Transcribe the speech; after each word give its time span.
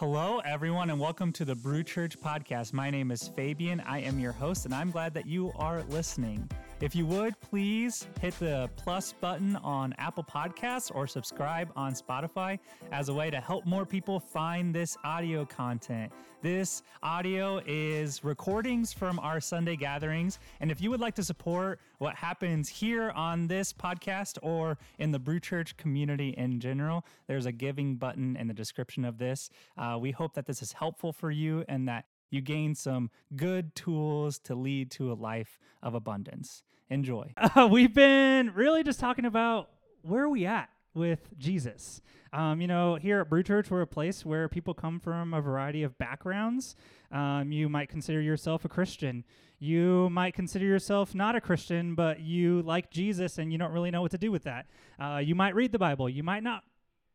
Hello, 0.00 0.38
everyone, 0.46 0.88
and 0.88 0.98
welcome 0.98 1.30
to 1.30 1.44
the 1.44 1.54
Brew 1.54 1.82
Church 1.82 2.18
podcast. 2.18 2.72
My 2.72 2.88
name 2.88 3.10
is 3.10 3.28
Fabian. 3.28 3.80
I 3.80 3.98
am 3.98 4.18
your 4.18 4.32
host, 4.32 4.64
and 4.64 4.74
I'm 4.74 4.90
glad 4.90 5.12
that 5.12 5.26
you 5.26 5.52
are 5.56 5.82
listening. 5.90 6.48
If 6.80 6.96
you 6.96 7.04
would, 7.06 7.38
please 7.40 8.08
hit 8.22 8.38
the 8.38 8.70
plus 8.74 9.12
button 9.12 9.56
on 9.56 9.94
Apple 9.98 10.24
Podcasts 10.24 10.90
or 10.94 11.06
subscribe 11.06 11.70
on 11.76 11.92
Spotify 11.92 12.58
as 12.90 13.10
a 13.10 13.14
way 13.14 13.28
to 13.28 13.38
help 13.38 13.66
more 13.66 13.84
people 13.84 14.18
find 14.18 14.74
this 14.74 14.96
audio 15.04 15.44
content. 15.44 16.10
This 16.40 16.82
audio 17.02 17.60
is 17.66 18.24
recordings 18.24 18.94
from 18.94 19.18
our 19.18 19.42
Sunday 19.42 19.76
gatherings. 19.76 20.38
And 20.60 20.70
if 20.70 20.80
you 20.80 20.88
would 20.88 21.00
like 21.00 21.14
to 21.16 21.22
support 21.22 21.80
what 21.98 22.14
happens 22.14 22.66
here 22.66 23.10
on 23.10 23.46
this 23.46 23.74
podcast 23.74 24.38
or 24.40 24.78
in 24.98 25.10
the 25.10 25.18
Brew 25.18 25.38
Church 25.38 25.76
community 25.76 26.30
in 26.30 26.60
general, 26.60 27.04
there's 27.26 27.44
a 27.44 27.52
giving 27.52 27.96
button 27.96 28.36
in 28.36 28.48
the 28.48 28.54
description 28.54 29.04
of 29.04 29.18
this. 29.18 29.50
Uh, 29.76 29.98
we 30.00 30.12
hope 30.12 30.32
that 30.32 30.46
this 30.46 30.62
is 30.62 30.72
helpful 30.72 31.12
for 31.12 31.30
you 31.30 31.62
and 31.68 31.86
that 31.88 32.06
you 32.30 32.40
gain 32.40 32.74
some 32.74 33.10
good 33.36 33.74
tools 33.74 34.38
to 34.40 34.54
lead 34.54 34.90
to 34.92 35.12
a 35.12 35.14
life 35.14 35.58
of 35.82 35.94
abundance. 35.94 36.62
Enjoy. 36.88 37.32
Uh, 37.56 37.66
we've 37.66 37.94
been 37.94 38.52
really 38.54 38.82
just 38.82 39.00
talking 39.00 39.24
about 39.24 39.70
where 40.02 40.24
are 40.24 40.28
we 40.28 40.46
at 40.46 40.70
with 40.94 41.28
Jesus. 41.38 42.00
Um, 42.32 42.60
you 42.60 42.68
know, 42.68 42.94
here 42.94 43.20
at 43.20 43.28
Brew 43.28 43.42
Church, 43.42 43.70
we're 43.70 43.80
a 43.80 43.86
place 43.86 44.24
where 44.24 44.48
people 44.48 44.72
come 44.72 45.00
from 45.00 45.34
a 45.34 45.40
variety 45.40 45.82
of 45.82 45.98
backgrounds. 45.98 46.76
Um, 47.10 47.50
you 47.50 47.68
might 47.68 47.88
consider 47.88 48.20
yourself 48.20 48.64
a 48.64 48.68
Christian. 48.68 49.24
You 49.58 50.08
might 50.10 50.34
consider 50.34 50.64
yourself 50.64 51.14
not 51.14 51.34
a 51.34 51.40
Christian, 51.40 51.94
but 51.94 52.20
you 52.20 52.62
like 52.62 52.90
Jesus 52.90 53.38
and 53.38 53.52
you 53.52 53.58
don't 53.58 53.72
really 53.72 53.90
know 53.90 54.00
what 54.00 54.12
to 54.12 54.18
do 54.18 54.30
with 54.30 54.44
that. 54.44 54.66
Uh, 54.98 55.18
you 55.18 55.34
might 55.34 55.54
read 55.54 55.72
the 55.72 55.78
Bible. 55.78 56.08
You 56.08 56.22
might 56.22 56.42
not 56.42 56.62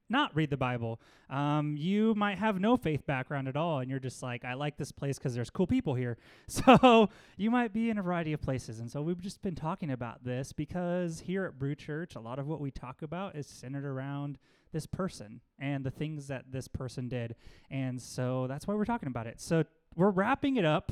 not 0.10 0.36
read 0.36 0.50
the 0.50 0.58
Bible. 0.58 1.00
Um, 1.30 1.76
you 1.78 2.14
might 2.16 2.38
have 2.38 2.60
no 2.60 2.78
faith 2.78 3.06
background 3.06 3.48
at 3.48 3.56
all, 3.56 3.80
and 3.80 3.90
you're 3.90 4.00
just 4.00 4.22
like, 4.22 4.46
I 4.46 4.54
like 4.54 4.78
this 4.78 4.92
place 4.92 5.18
because 5.18 5.34
there's 5.34 5.50
cool 5.50 5.68
people 5.68 5.96
here. 5.96 6.18
So 6.48 7.10
you 7.38 7.52
might 7.52 7.74
be 7.74 7.90
in 7.90 7.98
a 7.98 8.02
variety 8.02 8.34
of 8.34 8.42
places. 8.42 8.80
And 8.80 8.90
so 8.90 9.02
we've 9.02 9.20
just 9.20 9.42
been 9.42 9.56
talking 9.56 9.92
about 9.92 10.24
this 10.24 10.54
because 10.54 11.22
here 11.22 11.46
at 11.46 11.60
Brew 11.60 11.76
Church, 11.76 12.16
a 12.16 12.20
lot 12.20 12.40
of 12.40 12.48
what 12.48 12.60
we 12.60 12.72
talk 12.72 13.02
about 13.02 13.36
is 13.36 13.48
centered 13.48 13.86
around 13.86 14.38
this 14.72 14.86
person 14.86 15.42
and 15.60 15.84
the 15.84 15.92
things 15.92 16.28
that 16.28 16.46
this 16.52 16.68
person 16.68 17.08
did. 17.08 17.36
And 17.70 18.02
so 18.02 18.46
that's 18.48 18.68
why 18.68 18.74
we're 18.74 18.86
talking 18.86 19.08
about 19.08 19.28
it. 19.28 19.42
So 19.42 19.64
we're 19.96 20.12
wrapping 20.12 20.58
it 20.58 20.66
up 20.66 20.92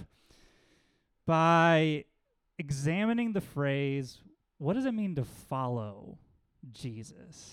by 1.25 2.05
examining 2.57 3.33
the 3.33 3.41
phrase 3.41 4.19
what 4.57 4.73
does 4.73 4.85
it 4.85 4.93
mean 4.93 5.15
to 5.15 5.25
follow 5.25 6.17
Jesus? 6.71 7.51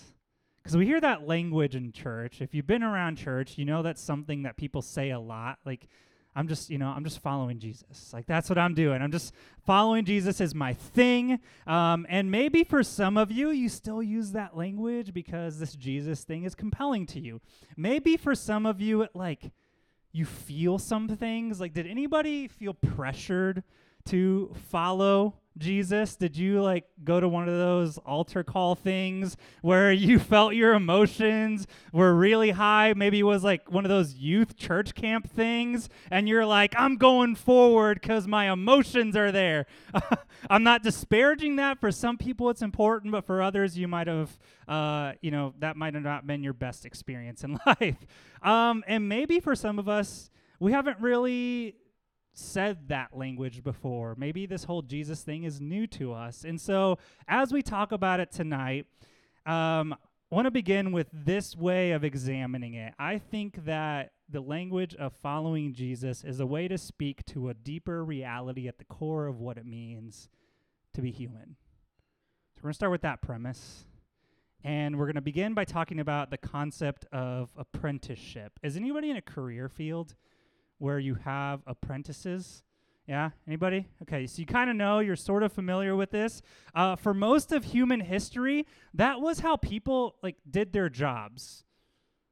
Because 0.61 0.77
we 0.77 0.85
hear 0.85 1.01
that 1.01 1.27
language 1.27 1.75
in 1.75 1.91
church. 1.91 2.41
If 2.41 2.53
you've 2.53 2.67
been 2.67 2.83
around 2.83 3.15
church, 3.17 3.57
you 3.57 3.65
know 3.65 3.81
that's 3.81 4.01
something 4.01 4.43
that 4.43 4.57
people 4.57 4.81
say 4.81 5.09
a 5.09 5.19
lot. 5.19 5.59
Like, 5.65 5.87
I'm 6.35 6.47
just, 6.47 6.69
you 6.69 6.77
know, 6.77 6.87
I'm 6.87 7.03
just 7.03 7.19
following 7.19 7.59
Jesus. 7.59 8.13
Like, 8.13 8.25
that's 8.25 8.47
what 8.47 8.57
I'm 8.57 8.73
doing. 8.73 9.01
I'm 9.01 9.11
just 9.11 9.33
following 9.65 10.05
Jesus 10.05 10.39
is 10.39 10.55
my 10.55 10.73
thing. 10.73 11.39
Um, 11.67 12.05
and 12.09 12.31
maybe 12.31 12.63
for 12.63 12.83
some 12.83 13.17
of 13.17 13.31
you, 13.31 13.49
you 13.49 13.67
still 13.67 14.01
use 14.01 14.31
that 14.31 14.55
language 14.55 15.13
because 15.13 15.59
this 15.59 15.73
Jesus 15.75 16.23
thing 16.23 16.43
is 16.43 16.55
compelling 16.55 17.05
to 17.07 17.19
you. 17.19 17.41
Maybe 17.75 18.15
for 18.15 18.33
some 18.33 18.65
of 18.65 18.79
you, 18.79 19.01
it, 19.01 19.11
like, 19.13 19.51
you 20.13 20.25
feel 20.25 20.77
some 20.77 21.07
things. 21.09 21.59
Like, 21.59 21.73
did 21.73 21.87
anybody 21.87 22.47
feel 22.47 22.73
pressured 22.73 23.63
to 24.05 24.55
follow 24.69 25.35
Jesus? 25.57 26.15
Did 26.15 26.37
you 26.37 26.61
like 26.61 26.85
go 27.03 27.19
to 27.19 27.27
one 27.27 27.47
of 27.47 27.55
those 27.55 27.97
altar 27.99 28.43
call 28.43 28.75
things 28.75 29.37
where 29.61 29.91
you 29.91 30.19
felt 30.19 30.53
your 30.53 30.73
emotions 30.73 31.67
were 31.91 32.13
really 32.13 32.51
high? 32.51 32.93
Maybe 32.95 33.19
it 33.19 33.23
was 33.23 33.43
like 33.43 33.69
one 33.71 33.85
of 33.85 33.89
those 33.89 34.15
youth 34.15 34.55
church 34.55 34.95
camp 34.95 35.29
things, 35.29 35.89
and 36.09 36.27
you're 36.27 36.45
like, 36.45 36.73
I'm 36.77 36.97
going 36.97 37.35
forward 37.35 37.99
because 38.01 38.27
my 38.27 38.51
emotions 38.51 39.15
are 39.15 39.31
there. 39.31 39.65
I'm 40.49 40.63
not 40.63 40.83
disparaging 40.83 41.57
that. 41.57 41.79
For 41.79 41.91
some 41.91 42.17
people, 42.17 42.49
it's 42.49 42.61
important, 42.61 43.11
but 43.11 43.25
for 43.25 43.41
others, 43.41 43.77
you 43.77 43.87
might 43.87 44.07
have, 44.07 44.37
uh, 44.67 45.13
you 45.21 45.31
know, 45.31 45.53
that 45.59 45.75
might 45.75 45.93
have 45.93 46.03
not 46.03 46.25
been 46.25 46.43
your 46.43 46.53
best 46.53 46.85
experience 46.85 47.43
in 47.43 47.59
life. 47.65 48.05
Um, 48.41 48.83
and 48.87 49.07
maybe 49.07 49.39
for 49.39 49.55
some 49.55 49.79
of 49.79 49.87
us, 49.87 50.29
we 50.59 50.71
haven't 50.71 50.99
really 50.99 51.75
said 52.33 52.87
that 52.87 53.15
language 53.15 53.63
before. 53.63 54.15
Maybe 54.17 54.45
this 54.45 54.63
whole 54.63 54.81
Jesus 54.81 55.21
thing 55.21 55.43
is 55.43 55.59
new 55.59 55.87
to 55.87 56.13
us. 56.13 56.43
And 56.43 56.59
so, 56.59 56.97
as 57.27 57.51
we 57.51 57.61
talk 57.61 57.91
about 57.91 58.19
it 58.19 58.31
tonight, 58.31 58.87
um, 59.45 59.93
I 59.93 60.35
want 60.35 60.45
to 60.45 60.51
begin 60.51 60.91
with 60.91 61.07
this 61.11 61.55
way 61.55 61.91
of 61.91 62.03
examining 62.03 62.75
it. 62.75 62.93
I 62.97 63.17
think 63.17 63.65
that 63.65 64.13
the 64.29 64.41
language 64.41 64.95
of 64.95 65.13
following 65.13 65.73
Jesus 65.73 66.23
is 66.23 66.39
a 66.39 66.45
way 66.45 66.67
to 66.69 66.77
speak 66.77 67.25
to 67.27 67.49
a 67.49 67.53
deeper 67.53 68.03
reality 68.03 68.67
at 68.67 68.77
the 68.77 68.85
core 68.85 69.27
of 69.27 69.39
what 69.39 69.57
it 69.57 69.65
means 69.65 70.29
to 70.93 71.01
be 71.01 71.11
human. 71.11 71.57
So, 72.55 72.59
we're 72.59 72.63
going 72.63 72.73
to 72.73 72.75
start 72.75 72.91
with 72.91 73.01
that 73.01 73.21
premise. 73.21 73.85
And 74.63 74.99
we're 74.99 75.05
going 75.05 75.15
to 75.15 75.21
begin 75.21 75.55
by 75.55 75.65
talking 75.65 75.99
about 75.99 76.29
the 76.29 76.37
concept 76.37 77.05
of 77.11 77.49
apprenticeship. 77.57 78.53
Is 78.61 78.77
anybody 78.77 79.09
in 79.09 79.17
a 79.17 79.21
career 79.21 79.67
field? 79.67 80.13
Where 80.81 80.99
you 80.99 81.15
have 81.23 81.61
apprentices. 81.67 82.63
Yeah, 83.07 83.31
anybody? 83.47 83.87
Okay, 84.01 84.25
so 84.25 84.39
you 84.39 84.45
kind 84.45 84.69
of 84.69 84.75
know, 84.75 84.99
you're 84.99 85.15
sort 85.15 85.43
of 85.43 85.51
familiar 85.51 85.95
with 85.95 86.11
this. 86.11 86.41
Uh, 86.73 86.95
for 86.95 87.13
most 87.13 87.51
of 87.51 87.65
human 87.65 87.99
history, 87.99 88.65
that 88.93 89.21
was 89.21 89.39
how 89.39 89.57
people 89.57 90.15
like 90.23 90.37
did 90.49 90.73
their 90.73 90.89
jobs. 90.89 91.63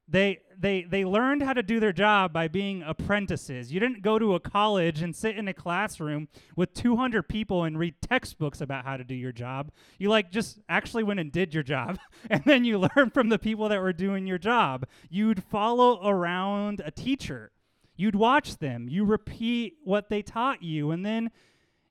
They 0.08 0.40
they 0.58 0.82
they 0.82 1.04
learned 1.04 1.42
how 1.42 1.52
to 1.52 1.62
do 1.62 1.78
their 1.78 1.92
job 1.92 2.32
by 2.32 2.48
being 2.48 2.82
apprentices. 2.82 3.72
You 3.72 3.78
didn't 3.78 4.02
go 4.02 4.18
to 4.18 4.34
a 4.34 4.40
college 4.40 5.02
and 5.02 5.14
sit 5.14 5.36
in 5.36 5.46
a 5.46 5.54
classroom 5.54 6.26
with 6.56 6.74
200 6.74 7.28
people 7.28 7.62
and 7.62 7.78
read 7.78 7.94
textbooks 8.02 8.60
about 8.60 8.84
how 8.84 8.96
to 8.96 9.04
do 9.04 9.14
your 9.14 9.30
job. 9.30 9.70
You 9.98 10.08
like 10.08 10.32
just 10.32 10.58
actually 10.68 11.04
went 11.04 11.20
and 11.20 11.30
did 11.30 11.54
your 11.54 11.62
job, 11.62 12.00
and 12.30 12.42
then 12.44 12.64
you 12.64 12.78
learned 12.96 13.14
from 13.14 13.28
the 13.28 13.38
people 13.38 13.68
that 13.68 13.80
were 13.80 13.92
doing 13.92 14.26
your 14.26 14.38
job. 14.38 14.86
You'd 15.08 15.44
follow 15.44 16.00
around 16.04 16.82
a 16.84 16.90
teacher 16.90 17.52
You'd 18.00 18.14
watch 18.14 18.56
them, 18.56 18.88
you 18.88 19.04
repeat 19.04 19.74
what 19.84 20.08
they 20.08 20.22
taught 20.22 20.62
you, 20.62 20.90
and 20.90 21.04
then 21.04 21.30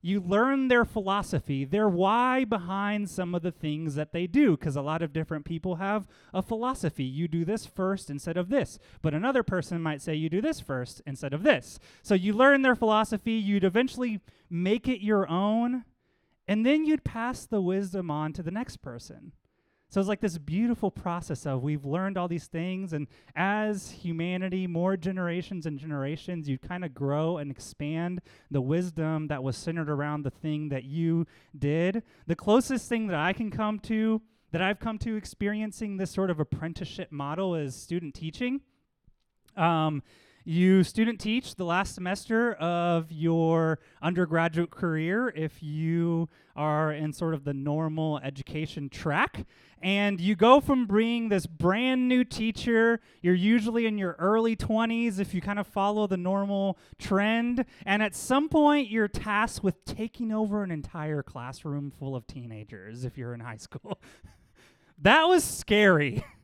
you 0.02 0.20
learn 0.20 0.68
their 0.68 0.84
philosophy, 0.84 1.66
their 1.66 1.88
why 1.88 2.46
behind 2.46 3.12
some 3.12 3.36
of 3.36 3.44
the 3.44 3.52
things 3.52 3.94
that 3.94 4.12
they 4.12 4.26
do, 4.26 4.58
because 4.58 4.76
a 4.76 4.82
lot 4.82 5.04
of 5.04 5.14
different 5.14 5.46
people 5.46 5.76
have 5.76 6.08
a 6.34 6.42
philosophy. 6.42 7.04
You 7.04 7.28
do 7.28 7.46
this 7.46 7.68
first 7.68 8.10
instead 8.10 8.38
of 8.38 8.50
this, 8.50 8.80
but 9.04 9.14
another 9.14 9.44
person 9.44 9.84
might 9.84 10.02
say 10.02 10.16
you 10.16 10.30
do 10.30 10.42
this 10.42 10.60
first 10.60 11.00
instead 11.06 11.32
of 11.32 11.44
this. 11.44 11.78
So 12.02 12.16
you 12.16 12.34
learn 12.34 12.64
their 12.64 12.76
philosophy, 12.76 13.34
you'd 13.34 13.64
eventually 13.64 14.20
make 14.50 14.88
it 14.88 15.06
your 15.06 15.30
own, 15.30 15.86
and 16.48 16.66
then 16.66 16.86
you'd 16.86 17.04
pass 17.04 17.46
the 17.46 17.62
wisdom 17.62 18.10
on 18.10 18.34
to 18.34 18.42
the 18.42 18.50
next 18.50 18.78
person. 18.78 19.34
So 19.92 20.00
it's 20.00 20.08
like 20.08 20.22
this 20.22 20.38
beautiful 20.38 20.92
process 20.92 21.48
of 21.48 21.64
we've 21.64 21.84
learned 21.84 22.16
all 22.16 22.28
these 22.28 22.46
things, 22.46 22.94
and 22.94 23.08
as 23.36 23.90
humanity, 23.90 24.68
more 24.68 24.96
generations 24.96 25.66
and 25.66 25.80
generations, 25.80 26.48
you 26.48 26.60
kind 26.60 26.86
of 26.86 26.94
grow 26.94 27.38
and 27.38 27.50
expand 27.50 28.22
the 28.52 28.62
wisdom 28.62 29.28
that 29.30 29.42
was 29.42 29.58
centered 29.58 29.90
around 29.90 30.22
the 30.22 30.30
thing 30.30 30.70
that 30.70 30.84
you 30.84 31.26
did. 31.58 32.04
The 32.28 32.36
closest 32.36 32.88
thing 32.88 33.08
that 33.08 33.20
I 33.20 33.34
can 33.34 33.50
come 33.50 33.80
to, 33.80 34.22
that 34.52 34.62
I've 34.62 34.80
come 34.80 35.00
to 35.00 35.16
experiencing 35.16 35.98
this 35.98 36.12
sort 36.12 36.30
of 36.30 36.40
apprenticeship 36.40 37.12
model 37.12 37.56
is 37.56 37.76
student 37.76 38.14
teaching. 38.14 38.62
Um, 39.58 40.04
you 40.50 40.84
student 40.84 41.20
teach 41.20 41.54
the 41.54 41.64
last 41.64 41.94
semester 41.94 42.54
of 42.54 43.12
your 43.12 43.78
undergraduate 44.02 44.72
career 44.72 45.32
if 45.36 45.62
you 45.62 46.28
are 46.56 46.92
in 46.92 47.14
sort 47.14 47.36
of 47.36 47.44
the 47.44 47.54
normal 47.54 48.18
education 48.24 48.90
track. 48.90 49.46
And 49.84 50.20
you 50.20 50.36
go 50.36 50.60
from 50.60 50.88
being 50.88 51.30
this 51.30 51.46
brand 51.46 52.08
new 52.08 52.24
teacher, 52.24 53.00
you're 53.22 53.36
usually 53.36 53.86
in 53.86 54.00
your 54.00 54.16
early 54.18 54.56
20s 54.56 55.20
if 55.20 55.36
you 55.36 55.40
kind 55.40 55.60
of 55.60 55.68
follow 55.68 56.08
the 56.08 56.18
normal 56.18 56.80
trend. 56.98 57.64
And 57.86 58.02
at 58.02 58.16
some 58.16 58.50
point, 58.50 58.90
you're 58.90 59.08
tasked 59.08 59.64
with 59.64 59.86
taking 59.86 60.32
over 60.32 60.64
an 60.64 60.72
entire 60.72 61.22
classroom 61.22 61.92
full 61.92 62.16
of 62.16 62.26
teenagers 62.26 63.06
if 63.06 63.20
you're 63.20 63.36
in 63.36 63.40
high 63.40 63.58
school. 63.58 64.02
that 64.98 65.26
was 65.26 65.44
scary. 65.44 66.26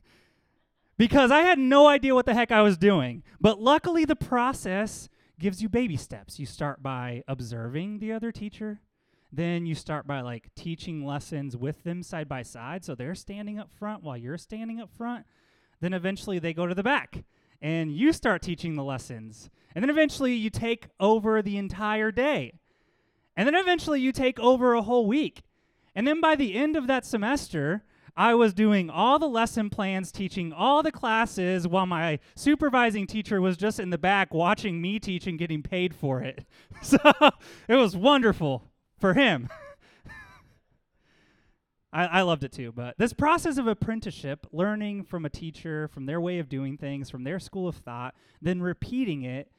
because 0.96 1.30
I 1.30 1.40
had 1.40 1.58
no 1.58 1.86
idea 1.86 2.14
what 2.14 2.26
the 2.26 2.34
heck 2.34 2.50
I 2.50 2.62
was 2.62 2.76
doing. 2.76 3.22
But 3.40 3.60
luckily, 3.60 4.04
the 4.04 4.16
process 4.16 5.08
gives 5.38 5.62
you 5.62 5.68
baby 5.68 5.96
steps. 5.96 6.38
You 6.38 6.46
start 6.46 6.82
by 6.82 7.22
observing 7.28 7.98
the 7.98 8.12
other 8.12 8.32
teacher. 8.32 8.80
Then 9.32 9.66
you 9.66 9.74
start 9.74 10.06
by 10.06 10.20
like 10.20 10.54
teaching 10.54 11.04
lessons 11.04 11.56
with 11.56 11.82
them 11.84 12.02
side 12.02 12.28
by 12.28 12.42
side. 12.42 12.84
So 12.84 12.94
they're 12.94 13.14
standing 13.14 13.58
up 13.58 13.70
front 13.70 14.02
while 14.02 14.16
you're 14.16 14.38
standing 14.38 14.80
up 14.80 14.90
front. 14.90 15.26
Then 15.80 15.92
eventually 15.92 16.38
they 16.38 16.54
go 16.54 16.66
to 16.66 16.74
the 16.74 16.82
back 16.82 17.24
and 17.60 17.92
you 17.92 18.12
start 18.12 18.42
teaching 18.42 18.76
the 18.76 18.84
lessons. 18.84 19.50
And 19.74 19.82
then 19.82 19.90
eventually 19.90 20.34
you 20.34 20.48
take 20.48 20.88
over 20.98 21.42
the 21.42 21.58
entire 21.58 22.10
day. 22.10 22.54
And 23.36 23.46
then 23.46 23.54
eventually 23.54 24.00
you 24.00 24.12
take 24.12 24.40
over 24.40 24.72
a 24.72 24.82
whole 24.82 25.06
week. 25.06 25.42
And 25.94 26.06
then 26.06 26.20
by 26.20 26.34
the 26.34 26.54
end 26.54 26.76
of 26.76 26.86
that 26.86 27.04
semester, 27.04 27.84
I 28.16 28.34
was 28.34 28.54
doing 28.54 28.88
all 28.88 29.18
the 29.18 29.28
lesson 29.28 29.68
plans, 29.68 30.10
teaching 30.10 30.52
all 30.52 30.82
the 30.82 30.92
classes, 30.92 31.68
while 31.68 31.86
my 31.86 32.18
supervising 32.34 33.06
teacher 33.06 33.40
was 33.40 33.56
just 33.56 33.78
in 33.78 33.90
the 33.90 33.98
back 33.98 34.32
watching 34.32 34.80
me 34.80 34.98
teach 34.98 35.26
and 35.26 35.38
getting 35.38 35.62
paid 35.62 35.94
for 35.94 36.22
it. 36.22 36.44
So 36.82 36.98
it 37.68 37.74
was 37.74 37.96
wonderful 37.96 38.70
for 38.98 39.14
him. 39.14 39.48
I, 41.92 42.20
loved 42.20 42.44
it 42.44 42.52
too. 42.52 42.70
But 42.70 42.98
this 42.98 43.14
process 43.14 43.56
of 43.56 43.66
apprenticeship, 43.66 44.46
learning 44.52 45.04
from 45.04 45.24
a 45.24 45.30
teacher, 45.30 45.88
from 45.88 46.04
their 46.04 46.20
way 46.20 46.38
of 46.38 46.50
doing 46.50 46.76
things, 46.76 47.08
from 47.08 47.24
their 47.24 47.38
school 47.38 47.66
of 47.66 47.76
thought, 47.76 48.14
then 48.42 48.60
repeating 48.60 49.22
it, 49.22 49.50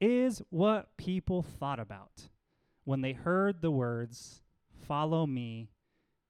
is 0.00 0.42
what 0.50 0.96
people 0.96 1.42
thought 1.42 1.78
about 1.78 2.28
when 2.84 3.00
they 3.00 3.12
heard 3.12 3.62
the 3.62 3.70
words, 3.70 4.42
follow 4.86 5.26
me 5.26 5.70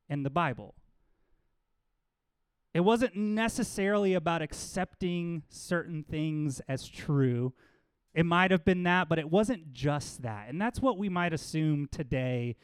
in 0.09 0.23
the 0.23 0.31
Bible. 0.31 0.75
It 2.75 2.81
wasn't 2.81 3.15
necessarily 3.15 4.15
about 4.15 4.43
accepting 4.43 5.44
certain 5.49 6.03
things 6.03 6.61
as 6.69 6.88
true. 6.88 7.55
It 8.12 8.26
might 8.26 8.50
have 8.50 8.65
been 8.65 8.82
that, 8.82 9.09
but 9.09 9.21
it 9.21 9.31
wasn't 9.31 9.73
just 9.73 10.23
that. 10.23 10.49
And 10.49 10.61
that's 10.61 10.81
what 10.81 10.99
we 10.99 11.09
might 11.09 11.32
assume 11.32 11.88
today 11.91 12.56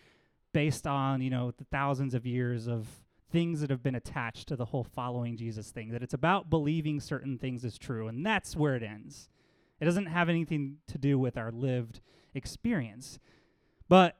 based 0.52 0.84
on, 0.84 1.22
you 1.22 1.30
know, 1.30 1.52
the 1.56 1.64
thousands 1.64 2.14
of 2.14 2.26
years 2.26 2.66
of 2.66 2.88
things 3.30 3.60
that 3.60 3.70
have 3.70 3.84
been 3.84 3.94
attached 3.94 4.48
to 4.48 4.56
the 4.56 4.64
whole 4.64 4.82
following 4.82 5.36
Jesus 5.36 5.70
thing, 5.70 5.90
that 5.90 6.02
it's 6.02 6.14
about 6.14 6.50
believing 6.50 6.98
certain 6.98 7.38
things 7.38 7.64
as 7.64 7.78
true. 7.78 8.08
And 8.08 8.26
that's 8.26 8.56
where 8.56 8.74
it 8.74 8.82
ends. 8.82 9.28
It 9.80 9.84
doesn't 9.84 10.06
have 10.06 10.28
anything 10.28 10.78
to 10.88 10.98
do 10.98 11.20
with 11.20 11.36
our 11.38 11.52
lived 11.52 12.00
experience. 12.34 13.20
But 13.88 14.16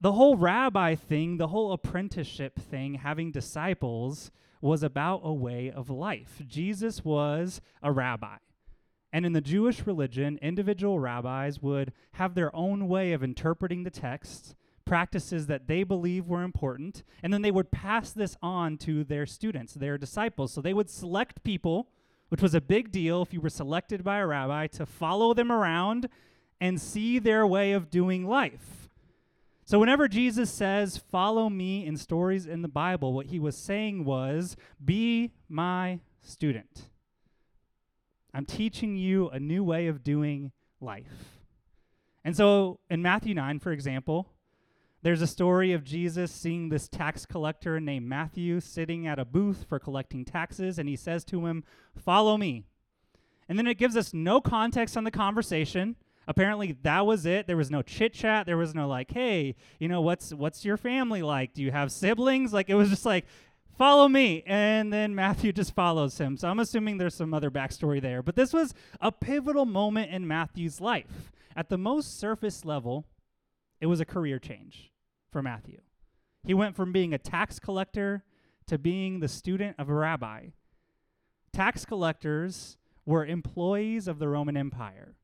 the 0.00 0.12
whole 0.12 0.36
rabbi 0.36 0.96
thing, 0.96 1.36
the 1.36 1.48
whole 1.48 1.72
apprenticeship 1.72 2.58
thing, 2.58 2.94
having 2.94 3.30
disciples, 3.30 4.32
was 4.62 4.82
about 4.82 5.20
a 5.24 5.32
way 5.32 5.70
of 5.70 5.90
life. 5.90 6.40
Jesus 6.46 7.04
was 7.04 7.60
a 7.82 7.92
rabbi. 7.92 8.36
And 9.12 9.26
in 9.26 9.32
the 9.34 9.42
Jewish 9.42 9.86
religion, 9.86 10.38
individual 10.40 10.98
rabbis 10.98 11.60
would 11.60 11.92
have 12.12 12.34
their 12.34 12.54
own 12.56 12.88
way 12.88 13.12
of 13.12 13.22
interpreting 13.22 13.82
the 13.82 13.90
text, 13.90 14.54
practices 14.86 15.48
that 15.48 15.66
they 15.66 15.82
believe 15.82 16.28
were 16.28 16.42
important, 16.42 17.02
and 17.22 17.32
then 17.32 17.42
they 17.42 17.50
would 17.50 17.70
pass 17.70 18.12
this 18.12 18.36
on 18.40 18.78
to 18.78 19.04
their 19.04 19.26
students, 19.26 19.74
their 19.74 19.98
disciples. 19.98 20.52
So 20.52 20.62
they 20.62 20.72
would 20.72 20.88
select 20.88 21.44
people, 21.44 21.88
which 22.30 22.40
was 22.40 22.54
a 22.54 22.60
big 22.60 22.90
deal 22.90 23.20
if 23.20 23.34
you 23.34 23.40
were 23.40 23.50
selected 23.50 24.02
by 24.02 24.18
a 24.18 24.26
rabbi, 24.26 24.68
to 24.68 24.86
follow 24.86 25.34
them 25.34 25.52
around 25.52 26.08
and 26.60 26.80
see 26.80 27.18
their 27.18 27.46
way 27.46 27.72
of 27.72 27.90
doing 27.90 28.26
life. 28.26 28.81
So, 29.64 29.78
whenever 29.78 30.08
Jesus 30.08 30.50
says, 30.50 30.96
Follow 30.96 31.48
me 31.48 31.86
in 31.86 31.96
stories 31.96 32.46
in 32.46 32.62
the 32.62 32.68
Bible, 32.68 33.12
what 33.12 33.26
he 33.26 33.38
was 33.38 33.56
saying 33.56 34.04
was, 34.04 34.56
Be 34.84 35.32
my 35.48 36.00
student. 36.20 36.88
I'm 38.34 38.46
teaching 38.46 38.96
you 38.96 39.28
a 39.28 39.38
new 39.38 39.62
way 39.62 39.86
of 39.88 40.02
doing 40.02 40.52
life. 40.80 41.40
And 42.24 42.36
so, 42.36 42.80
in 42.90 43.02
Matthew 43.02 43.34
9, 43.34 43.58
for 43.58 43.72
example, 43.72 44.28
there's 45.02 45.22
a 45.22 45.26
story 45.26 45.72
of 45.72 45.82
Jesus 45.82 46.30
seeing 46.30 46.68
this 46.68 46.88
tax 46.88 47.26
collector 47.26 47.80
named 47.80 48.08
Matthew 48.08 48.60
sitting 48.60 49.06
at 49.06 49.18
a 49.18 49.24
booth 49.24 49.66
for 49.68 49.80
collecting 49.80 50.24
taxes, 50.24 50.78
and 50.78 50.88
he 50.88 50.96
says 50.96 51.24
to 51.26 51.46
him, 51.46 51.64
Follow 51.96 52.36
me. 52.36 52.64
And 53.48 53.58
then 53.58 53.66
it 53.66 53.78
gives 53.78 53.96
us 53.96 54.14
no 54.14 54.40
context 54.40 54.96
on 54.96 55.04
the 55.04 55.10
conversation. 55.10 55.96
Apparently 56.28 56.76
that 56.82 57.04
was 57.04 57.26
it. 57.26 57.46
There 57.46 57.56
was 57.56 57.70
no 57.70 57.82
chit 57.82 58.12
chat. 58.12 58.46
There 58.46 58.56
was 58.56 58.74
no 58.74 58.86
like, 58.86 59.10
hey, 59.10 59.56
you 59.78 59.88
know, 59.88 60.00
what's 60.00 60.32
what's 60.32 60.64
your 60.64 60.76
family 60.76 61.22
like? 61.22 61.54
Do 61.54 61.62
you 61.62 61.70
have 61.70 61.90
siblings? 61.90 62.52
Like 62.52 62.70
it 62.70 62.74
was 62.74 62.90
just 62.90 63.04
like, 63.04 63.26
follow 63.76 64.08
me. 64.08 64.42
And 64.46 64.92
then 64.92 65.14
Matthew 65.14 65.52
just 65.52 65.74
follows 65.74 66.18
him. 66.18 66.36
So 66.36 66.48
I'm 66.48 66.60
assuming 66.60 66.98
there's 66.98 67.14
some 67.14 67.34
other 67.34 67.50
backstory 67.50 68.00
there. 68.00 68.22
But 68.22 68.36
this 68.36 68.52
was 68.52 68.74
a 69.00 69.10
pivotal 69.10 69.66
moment 69.66 70.12
in 70.12 70.26
Matthew's 70.26 70.80
life. 70.80 71.32
At 71.56 71.68
the 71.68 71.78
most 71.78 72.18
surface 72.18 72.64
level, 72.64 73.04
it 73.80 73.86
was 73.86 74.00
a 74.00 74.04
career 74.04 74.38
change 74.38 74.92
for 75.30 75.42
Matthew. 75.42 75.80
He 76.44 76.54
went 76.54 76.76
from 76.76 76.92
being 76.92 77.12
a 77.12 77.18
tax 77.18 77.58
collector 77.58 78.24
to 78.66 78.78
being 78.78 79.20
the 79.20 79.28
student 79.28 79.76
of 79.78 79.88
a 79.88 79.94
rabbi. 79.94 80.48
Tax 81.52 81.84
collectors 81.84 82.78
were 83.04 83.26
employees 83.26 84.08
of 84.08 84.18
the 84.18 84.28
Roman 84.28 84.56
Empire. 84.56 85.16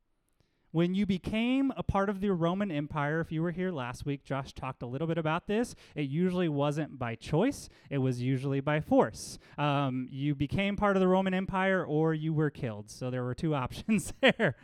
When 0.71 0.95
you 0.95 1.07
became 1.07 1.73
a 1.79 1.83
part 1.83 2.11
of 2.11 2.21
the 2.21 2.31
Roman 2.31 2.71
Empire, 2.71 3.21
if 3.21 3.33
you 3.33 3.43
were 3.43 3.53
here 3.53 3.71
last 3.71 4.05
week, 4.05 4.23
Josh 4.25 4.53
talked 4.53 4.83
a 4.83 4.87
little 4.87 5.07
bit 5.07 5.17
about 5.17 5.47
this. 5.47 5.75
It 5.95 6.03
usually 6.03 6.49
wasn't 6.49 6.99
by 6.99 7.15
choice, 7.15 7.71
it 7.89 7.99
was 7.99 8.21
usually 8.21 8.61
by 8.61 8.81
force. 8.81 9.39
Um, 9.57 10.09
you 10.11 10.35
became 10.35 10.77
part 10.77 10.95
of 10.97 11.01
the 11.01 11.09
Roman 11.09 11.33
Empire 11.33 11.85
or 11.85 12.13
you 12.13 12.35
were 12.35 12.51
killed. 12.51 12.91
So 12.91 13.11
there 13.11 13.25
were 13.25 13.35
two 13.35 13.55
options 13.65 14.13
there. 14.21 14.57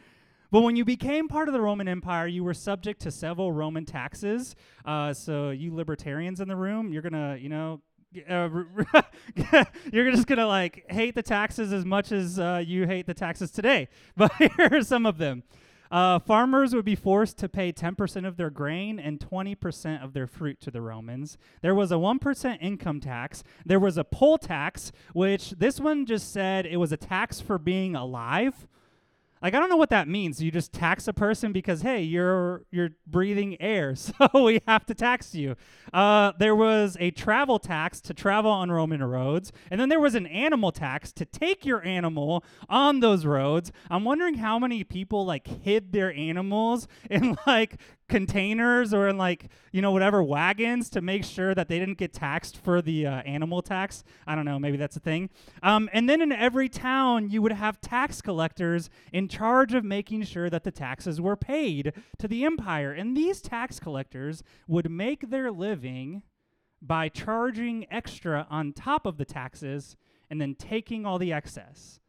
But 0.50 0.60
when 0.60 0.76
you 0.76 0.84
became 0.84 1.26
part 1.26 1.48
of 1.48 1.54
the 1.54 1.60
Roman 1.60 1.88
Empire, 1.88 2.26
you 2.26 2.44
were 2.44 2.54
subject 2.54 3.00
to 3.00 3.10
several 3.10 3.50
Roman 3.50 3.86
taxes. 3.86 4.54
Uh, 4.84 5.14
so 5.14 5.50
you 5.50 5.74
libertarians 5.74 6.40
in 6.40 6.48
the 6.48 6.54
room, 6.54 6.92
you're 6.92 7.02
gonna, 7.02 7.36
you 7.40 7.48
know, 7.48 7.80
uh, 8.28 8.48
you're 9.92 10.10
just 10.10 10.26
gonna 10.26 10.46
like 10.46 10.84
hate 10.90 11.14
the 11.14 11.22
taxes 11.22 11.72
as 11.72 11.84
much 11.84 12.12
as 12.12 12.38
uh, 12.38 12.62
you 12.64 12.86
hate 12.86 13.06
the 13.06 13.14
taxes 13.14 13.50
today. 13.50 13.88
But 14.16 14.32
here 14.34 14.68
are 14.70 14.82
some 14.82 15.06
of 15.06 15.18
them. 15.18 15.42
Uh, 15.94 16.18
farmers 16.18 16.74
would 16.74 16.84
be 16.84 16.96
forced 16.96 17.38
to 17.38 17.48
pay 17.48 17.72
10% 17.72 18.26
of 18.26 18.36
their 18.36 18.50
grain 18.50 18.98
and 18.98 19.20
20% 19.20 20.02
of 20.02 20.12
their 20.12 20.26
fruit 20.26 20.60
to 20.60 20.68
the 20.68 20.80
Romans. 20.80 21.38
There 21.62 21.72
was 21.72 21.92
a 21.92 21.94
1% 21.94 22.58
income 22.60 22.98
tax. 22.98 23.44
There 23.64 23.78
was 23.78 23.96
a 23.96 24.02
poll 24.02 24.36
tax, 24.36 24.90
which 25.12 25.50
this 25.50 25.78
one 25.78 26.04
just 26.04 26.32
said 26.32 26.66
it 26.66 26.78
was 26.78 26.90
a 26.90 26.96
tax 26.96 27.40
for 27.40 27.58
being 27.58 27.94
alive. 27.94 28.66
Like 29.44 29.52
I 29.52 29.60
don't 29.60 29.68
know 29.68 29.76
what 29.76 29.90
that 29.90 30.08
means. 30.08 30.42
You 30.42 30.50
just 30.50 30.72
tax 30.72 31.06
a 31.06 31.12
person 31.12 31.52
because 31.52 31.82
hey, 31.82 32.00
you're 32.00 32.64
you're 32.70 32.92
breathing 33.06 33.60
air, 33.60 33.94
so 33.94 34.14
we 34.42 34.62
have 34.66 34.86
to 34.86 34.94
tax 34.94 35.34
you. 35.34 35.54
Uh, 35.92 36.32
there 36.38 36.56
was 36.56 36.96
a 36.98 37.10
travel 37.10 37.58
tax 37.58 38.00
to 38.00 38.14
travel 38.14 38.50
on 38.50 38.72
Roman 38.72 39.04
roads, 39.04 39.52
and 39.70 39.78
then 39.78 39.90
there 39.90 40.00
was 40.00 40.14
an 40.14 40.26
animal 40.28 40.72
tax 40.72 41.12
to 41.12 41.26
take 41.26 41.66
your 41.66 41.84
animal 41.84 42.42
on 42.70 43.00
those 43.00 43.26
roads. 43.26 43.70
I'm 43.90 44.02
wondering 44.02 44.36
how 44.36 44.58
many 44.58 44.82
people 44.82 45.26
like 45.26 45.46
hid 45.46 45.92
their 45.92 46.10
animals 46.14 46.88
in 47.10 47.36
like 47.46 47.78
containers 48.08 48.92
or 48.92 49.08
in 49.08 49.16
like 49.16 49.48
you 49.72 49.80
know 49.80 49.90
whatever 49.90 50.22
wagons 50.22 50.90
to 50.90 51.00
make 51.00 51.24
sure 51.24 51.54
that 51.54 51.68
they 51.68 51.78
didn't 51.78 51.98
get 51.98 52.12
taxed 52.12 52.56
for 52.56 52.82
the 52.82 53.06
uh, 53.06 53.22
animal 53.22 53.62
tax. 53.62 54.04
I 54.26 54.34
don't 54.34 54.44
know 54.44 54.58
maybe 54.58 54.76
that's 54.76 54.96
a 54.96 55.00
thing. 55.00 55.30
Um, 55.62 55.88
and 55.92 56.08
then 56.08 56.20
in 56.20 56.32
every 56.32 56.68
town 56.68 57.30
you 57.30 57.40
would 57.42 57.52
have 57.52 57.80
tax 57.80 58.20
collectors 58.20 58.90
in 59.12 59.28
charge 59.28 59.74
of 59.74 59.84
making 59.84 60.24
sure 60.24 60.50
that 60.50 60.64
the 60.64 60.70
taxes 60.70 61.20
were 61.20 61.36
paid 61.36 61.92
to 62.18 62.28
the 62.28 62.44
empire. 62.44 62.92
And 62.92 63.16
these 63.16 63.40
tax 63.40 63.80
collectors 63.80 64.42
would 64.68 64.90
make 64.90 65.30
their 65.30 65.50
living 65.50 66.22
by 66.82 67.08
charging 67.08 67.86
extra 67.90 68.46
on 68.50 68.72
top 68.72 69.06
of 69.06 69.16
the 69.16 69.24
taxes 69.24 69.96
and 70.28 70.40
then 70.40 70.54
taking 70.54 71.06
all 71.06 71.18
the 71.18 71.32
excess. 71.32 72.00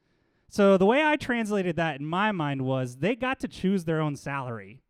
So 0.49 0.77
the 0.77 0.85
way 0.85 1.03
i 1.03 1.15
translated 1.15 1.75
that 1.77 1.99
in 1.99 2.05
my 2.05 2.31
mind 2.31 2.61
was 2.61 2.97
they 2.97 3.15
got 3.15 3.39
to 3.41 3.47
choose 3.47 3.85
their 3.85 4.01
own 4.01 4.15
salary 4.15 4.81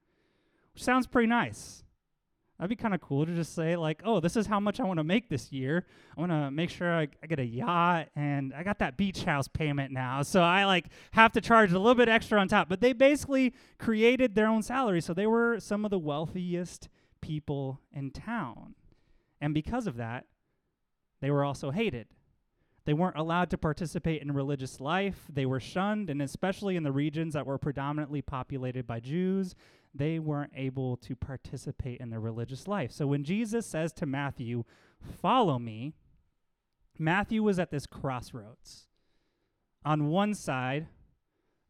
sounds 0.75 1.07
pretty 1.07 1.27
nice. 1.27 1.83
That'd 2.57 2.69
be 2.69 2.81
kind 2.81 2.93
of 2.93 3.01
cool 3.01 3.25
to 3.25 3.35
just 3.35 3.53
say, 3.53 3.75
like, 3.75 4.01
oh, 4.05 4.21
this 4.21 4.37
is 4.37 4.47
how 4.47 4.61
much 4.61 4.79
I 4.79 4.83
want 4.85 4.97
to 4.99 5.03
make 5.03 5.27
this 5.27 5.51
year. 5.51 5.85
I 6.15 6.21
want 6.21 6.31
to 6.31 6.49
make 6.51 6.69
sure 6.69 6.89
I, 6.89 7.07
I, 7.21 7.27
get 7.27 7.37
a 7.37 7.45
yacht 7.45 8.07
and 8.15 8.53
I 8.53 8.63
got 8.63 8.79
that 8.79 8.95
beach 8.95 9.23
house 9.23 9.49
payment 9.49 9.91
now. 9.91 10.21
So 10.21 10.41
I 10.41 10.63
like 10.63 10.85
have 11.11 11.33
to 11.33 11.41
charge 11.41 11.73
a 11.73 11.79
little 11.79 11.95
bit 11.95 12.07
extra 12.07 12.39
on 12.39 12.47
top. 12.47 12.69
But 12.69 12.79
they 12.79 12.93
basically 12.93 13.53
created 13.77 14.35
their 14.35 14.47
own 14.47 14.61
salary. 14.61 15.01
So 15.01 15.13
they 15.13 15.27
were 15.27 15.59
some 15.59 15.83
of 15.83 15.91
the 15.91 15.99
wealthiest 15.99 16.87
people 17.19 17.81
in 17.91 18.11
town. 18.11 18.75
And 19.41 19.53
because 19.53 19.85
of 19.85 19.97
that, 19.97 20.25
they 21.19 21.31
were 21.31 21.43
also 21.43 21.71
hated. 21.71 22.07
They 22.85 22.93
weren't 22.93 23.17
allowed 23.17 23.49
to 23.49 23.57
participate 23.57 24.21
in 24.21 24.31
religious 24.31 24.79
life. 24.79 25.25
They 25.27 25.45
were 25.45 25.59
shunned, 25.59 26.09
and 26.09 26.21
especially 26.21 26.75
in 26.75 26.83
the 26.83 26.91
regions 26.91 27.33
that 27.33 27.47
were 27.47 27.57
predominantly 27.57 28.21
populated 28.21 28.85
by 28.85 28.99
Jews, 28.99 29.55
they 29.97 30.19
weren't 30.19 30.51
able 30.55 30.97
to 30.97 31.15
participate 31.15 31.99
in 31.99 32.09
their 32.09 32.19
religious 32.19 32.67
life. 32.67 32.91
So 32.91 33.07
when 33.07 33.23
Jesus 33.23 33.65
says 33.65 33.93
to 33.93 34.05
Matthew, 34.05 34.63
Follow 35.21 35.59
me, 35.59 35.93
Matthew 36.97 37.43
was 37.43 37.59
at 37.59 37.71
this 37.71 37.85
crossroads. 37.85 38.87
On 39.83 40.09
one 40.09 40.33
side, 40.33 40.87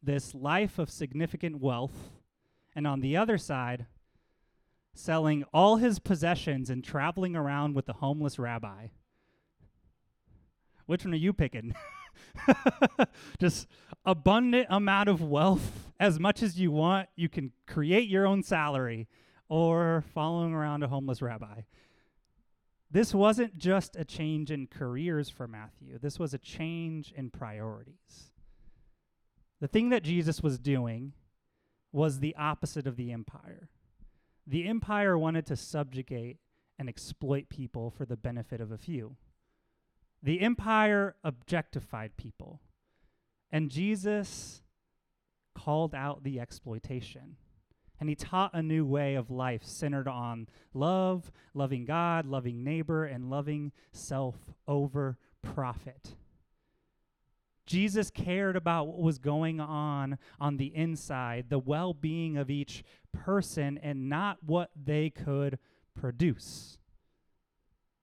this 0.02 0.34
life 0.34 0.78
of 0.78 0.88
significant 0.88 1.60
wealth, 1.60 2.10
and 2.74 2.86
on 2.86 3.00
the 3.00 3.16
other 3.16 3.36
side, 3.36 3.86
selling 4.94 5.44
all 5.52 5.76
his 5.76 5.98
possessions 5.98 6.70
and 6.70 6.82
traveling 6.82 7.36
around 7.36 7.74
with 7.74 7.86
the 7.86 7.94
homeless 7.94 8.38
rabbi. 8.38 8.88
Which 10.86 11.04
one 11.04 11.12
are 11.12 11.18
you 11.18 11.32
picking? 11.32 11.74
just 13.40 13.66
abundant 14.04 14.68
amount 14.70 15.08
of 15.08 15.20
wealth 15.20 15.85
as 15.98 16.18
much 16.20 16.42
as 16.42 16.58
you 16.58 16.70
want. 16.70 17.08
You 17.16 17.28
can 17.28 17.52
create 17.66 18.08
your 18.08 18.26
own 18.26 18.42
salary 18.42 19.08
or 19.48 20.04
following 20.14 20.52
around 20.52 20.82
a 20.82 20.88
homeless 20.88 21.22
rabbi. 21.22 21.62
This 22.90 23.14
wasn't 23.14 23.58
just 23.58 23.96
a 23.96 24.04
change 24.04 24.50
in 24.50 24.68
careers 24.68 25.28
for 25.28 25.48
Matthew, 25.48 25.98
this 25.98 26.18
was 26.18 26.34
a 26.34 26.38
change 26.38 27.12
in 27.16 27.30
priorities. 27.30 28.30
The 29.60 29.68
thing 29.68 29.88
that 29.88 30.02
Jesus 30.02 30.42
was 30.42 30.58
doing 30.58 31.12
was 31.92 32.20
the 32.20 32.36
opposite 32.36 32.86
of 32.86 32.96
the 32.96 33.10
empire. 33.10 33.70
The 34.46 34.68
empire 34.68 35.16
wanted 35.16 35.46
to 35.46 35.56
subjugate 35.56 36.36
and 36.78 36.88
exploit 36.88 37.48
people 37.48 37.90
for 37.90 38.04
the 38.04 38.18
benefit 38.18 38.60
of 38.60 38.70
a 38.70 38.78
few. 38.78 39.16
The 40.22 40.40
empire 40.40 41.16
objectified 41.24 42.16
people, 42.16 42.60
and 43.50 43.70
Jesus 43.70 44.62
called 45.56 45.94
out 45.94 46.22
the 46.22 46.38
exploitation. 46.38 47.36
And 47.98 48.08
he 48.08 48.14
taught 48.14 48.52
a 48.52 48.62
new 48.62 48.84
way 48.84 49.14
of 49.14 49.30
life 49.30 49.64
centered 49.64 50.06
on 50.06 50.48
love, 50.74 51.32
loving 51.54 51.86
God, 51.86 52.26
loving 52.26 52.62
neighbor, 52.62 53.04
and 53.04 53.30
loving 53.30 53.72
self 53.90 54.36
over 54.68 55.16
profit. 55.42 56.14
Jesus 57.64 58.10
cared 58.10 58.54
about 58.54 58.86
what 58.86 59.00
was 59.00 59.18
going 59.18 59.60
on 59.60 60.18
on 60.38 60.58
the 60.58 60.74
inside, 60.76 61.46
the 61.48 61.58
well 61.58 61.94
being 61.94 62.36
of 62.36 62.50
each 62.50 62.84
person, 63.12 63.78
and 63.82 64.08
not 64.08 64.38
what 64.44 64.70
they 64.76 65.10
could 65.10 65.58
produce. 65.94 66.78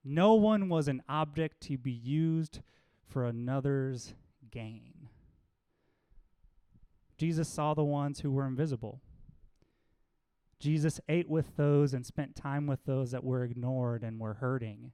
No 0.04 0.34
one 0.34 0.68
was 0.68 0.88
an 0.88 1.02
object 1.08 1.62
to 1.62 1.78
be 1.78 1.92
used 1.92 2.60
for 3.06 3.24
another's 3.24 4.14
gain. 4.50 5.03
Jesus 7.16 7.48
saw 7.48 7.74
the 7.74 7.84
ones 7.84 8.20
who 8.20 8.30
were 8.30 8.46
invisible. 8.46 9.00
Jesus 10.58 11.00
ate 11.08 11.28
with 11.28 11.56
those 11.56 11.92
and 11.92 12.06
spent 12.06 12.36
time 12.36 12.66
with 12.66 12.84
those 12.86 13.10
that 13.10 13.24
were 13.24 13.44
ignored 13.44 14.02
and 14.02 14.18
were 14.18 14.34
hurting. 14.34 14.92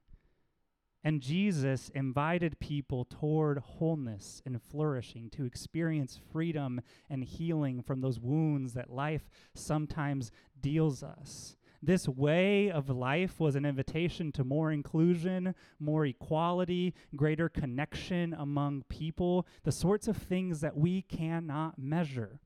And 1.03 1.21
Jesus 1.21 1.89
invited 1.95 2.59
people 2.59 3.05
toward 3.05 3.57
wholeness 3.57 4.41
and 4.45 4.61
flourishing 4.61 5.29
to 5.31 5.45
experience 5.45 6.19
freedom 6.31 6.81
and 7.09 7.23
healing 7.23 7.81
from 7.81 8.01
those 8.01 8.19
wounds 8.19 8.73
that 8.73 8.91
life 8.91 9.29
sometimes 9.55 10.31
deals 10.59 11.01
us. 11.01 11.55
This 11.83 12.07
way 12.07 12.69
of 12.69 12.89
life 12.89 13.39
was 13.39 13.55
an 13.55 13.65
invitation 13.65 14.31
to 14.33 14.43
more 14.43 14.71
inclusion, 14.71 15.55
more 15.79 16.05
equality, 16.05 16.93
greater 17.15 17.49
connection 17.49 18.35
among 18.35 18.83
people, 18.83 19.47
the 19.63 19.71
sorts 19.71 20.07
of 20.07 20.15
things 20.15 20.61
that 20.61 20.77
we 20.77 21.01
cannot 21.01 21.79
measure. 21.79 22.39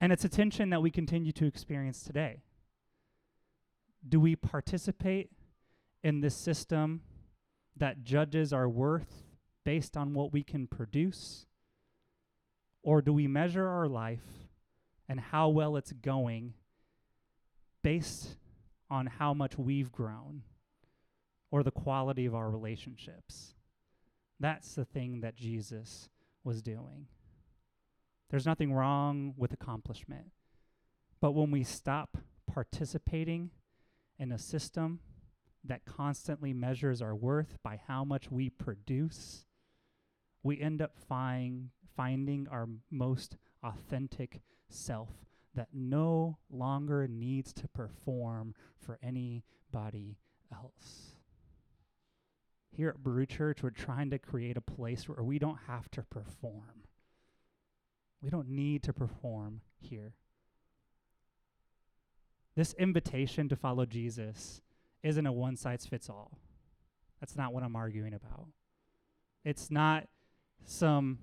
And 0.00 0.10
it's 0.10 0.24
a 0.24 0.30
tension 0.30 0.70
that 0.70 0.80
we 0.80 0.90
continue 0.90 1.32
to 1.32 1.46
experience 1.46 2.02
today. 2.02 2.40
Do 4.08 4.18
we 4.18 4.34
participate 4.34 5.30
in 6.02 6.20
this 6.20 6.34
system 6.34 7.02
that 7.76 8.02
judges 8.02 8.52
our 8.52 8.68
worth 8.68 9.24
based 9.64 9.96
on 9.96 10.14
what 10.14 10.32
we 10.32 10.42
can 10.42 10.66
produce? 10.66 11.44
Or 12.82 13.02
do 13.02 13.12
we 13.12 13.26
measure 13.26 13.66
our 13.68 13.88
life 13.88 14.47
and 15.08 15.20
how 15.20 15.48
well 15.48 15.76
it's 15.76 15.92
going 15.92 16.54
based 17.82 18.36
on 18.90 19.06
how 19.06 19.32
much 19.34 19.56
we've 19.58 19.92
grown 19.92 20.42
or 21.50 21.62
the 21.62 21.70
quality 21.70 22.26
of 22.26 22.34
our 22.34 22.50
relationships? 22.50 23.54
That's 24.40 24.74
the 24.74 24.84
thing 24.84 25.20
that 25.20 25.36
Jesus 25.36 26.08
was 26.44 26.62
doing. 26.62 27.06
There's 28.30 28.46
nothing 28.46 28.72
wrong 28.72 29.34
with 29.36 29.52
accomplishment. 29.52 30.26
But 31.20 31.32
when 31.32 31.50
we 31.50 31.64
stop 31.64 32.18
participating 32.46 33.50
in 34.18 34.32
a 34.32 34.38
system 34.38 35.00
that 35.64 35.84
constantly 35.84 36.52
measures 36.52 37.02
our 37.02 37.14
worth 37.14 37.58
by 37.62 37.80
how 37.88 38.04
much 38.04 38.30
we 38.30 38.50
produce, 38.50 39.44
we 40.42 40.60
end 40.60 40.80
up 40.80 40.96
find, 41.08 41.70
finding 41.96 42.46
our 42.50 42.68
most 42.90 43.36
authentic 43.62 44.40
self 44.68 45.10
that 45.54 45.68
no 45.72 46.38
longer 46.50 47.08
needs 47.08 47.52
to 47.52 47.68
perform 47.68 48.54
for 48.78 48.98
anybody 49.02 50.18
else. 50.52 51.16
Here 52.70 52.90
at 52.90 53.02
Brew 53.02 53.26
Church, 53.26 53.62
we're 53.62 53.70
trying 53.70 54.10
to 54.10 54.18
create 54.18 54.56
a 54.56 54.60
place 54.60 55.08
where 55.08 55.22
we 55.22 55.38
don't 55.38 55.58
have 55.66 55.90
to 55.92 56.02
perform. 56.02 56.84
We 58.22 58.30
don't 58.30 58.48
need 58.48 58.82
to 58.84 58.92
perform 58.92 59.62
here. 59.80 60.14
This 62.54 62.74
invitation 62.74 63.48
to 63.48 63.56
follow 63.56 63.86
Jesus 63.86 64.60
isn't 65.02 65.26
a 65.26 65.32
one 65.32 65.56
size 65.56 65.86
fits 65.86 66.08
all. 66.08 66.38
That's 67.20 67.36
not 67.36 67.52
what 67.52 67.62
I'm 67.62 67.76
arguing 67.76 68.14
about. 68.14 68.46
It's 69.44 69.70
not 69.70 70.08
some 70.64 71.18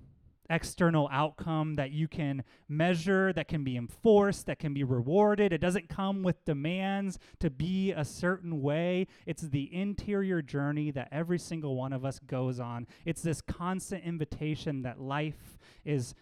external 0.50 1.08
outcome 1.12 1.74
that 1.74 1.90
you 1.90 2.08
can 2.08 2.44
measure, 2.68 3.32
that 3.32 3.48
can 3.48 3.64
be 3.64 3.76
enforced, 3.76 4.46
that 4.46 4.58
can 4.58 4.74
be 4.74 4.84
rewarded. 4.84 5.52
It 5.52 5.60
doesn't 5.60 5.88
come 5.88 6.22
with 6.22 6.44
demands 6.44 7.18
to 7.40 7.50
be 7.50 7.92
a 7.92 8.04
certain 8.04 8.62
way. 8.62 9.06
It's 9.26 9.42
the 9.42 9.74
interior 9.74 10.42
journey 10.42 10.90
that 10.92 11.08
every 11.10 11.38
single 11.38 11.76
one 11.76 11.92
of 11.92 12.04
us 12.04 12.18
goes 12.18 12.60
on. 12.60 12.86
It's 13.04 13.22
this 13.22 13.40
constant 13.40 14.04
invitation 14.04 14.82
that 14.82 15.00
life 15.00 15.58
is 15.84 16.14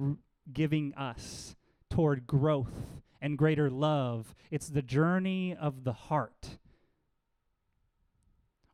r- 0.00 0.16
giving 0.52 0.94
us 0.94 1.56
toward 1.90 2.26
growth 2.26 3.02
and 3.20 3.36
greater 3.36 3.70
love. 3.70 4.34
It's 4.50 4.68
the 4.68 4.82
journey 4.82 5.54
of 5.54 5.84
the 5.84 5.92
heart. 5.92 6.58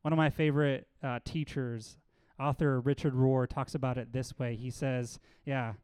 One 0.03 0.13
of 0.13 0.17
my 0.17 0.31
favorite 0.31 0.87
uh, 1.03 1.19
teachers, 1.25 1.99
author 2.39 2.81
Richard 2.81 3.15
Rohr, 3.15 3.49
talks 3.49 3.75
about 3.75 3.99
it 3.99 4.13
this 4.13 4.39
way. 4.39 4.57
He 4.57 4.71
says, 4.71 5.19
Yeah, 5.45 5.75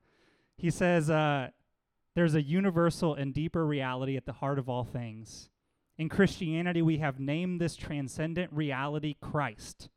he 0.57 0.71
says, 0.71 1.11
uh, 1.11 1.49
there's 2.15 2.35
a 2.35 2.43
universal 2.43 3.15
and 3.15 3.33
deeper 3.33 3.67
reality 3.67 4.17
at 4.17 4.27
the 4.27 4.35
heart 4.35 4.59
of 4.59 4.69
all 4.69 4.85
things. 4.85 5.49
In 5.99 6.09
Christianity, 6.09 6.83
we 6.83 6.99
have 6.99 7.19
named 7.19 7.61
this 7.61 7.77
transcendent 7.77 8.53
reality 8.53 9.17
Christ. 9.21 9.89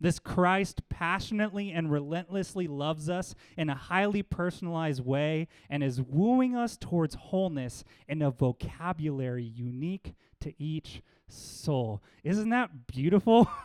This 0.00 0.20
Christ 0.20 0.82
passionately 0.88 1.72
and 1.72 1.90
relentlessly 1.90 2.68
loves 2.68 3.10
us 3.10 3.34
in 3.56 3.68
a 3.68 3.74
highly 3.74 4.22
personalized 4.22 5.04
way 5.04 5.48
and 5.68 5.82
is 5.82 6.00
wooing 6.00 6.54
us 6.54 6.76
towards 6.76 7.16
wholeness 7.16 7.82
in 8.06 8.22
a 8.22 8.30
vocabulary 8.30 9.42
unique 9.42 10.14
to 10.40 10.54
each 10.62 11.02
soul. 11.26 12.00
Isn't 12.22 12.50
that 12.50 12.86
beautiful? 12.86 13.50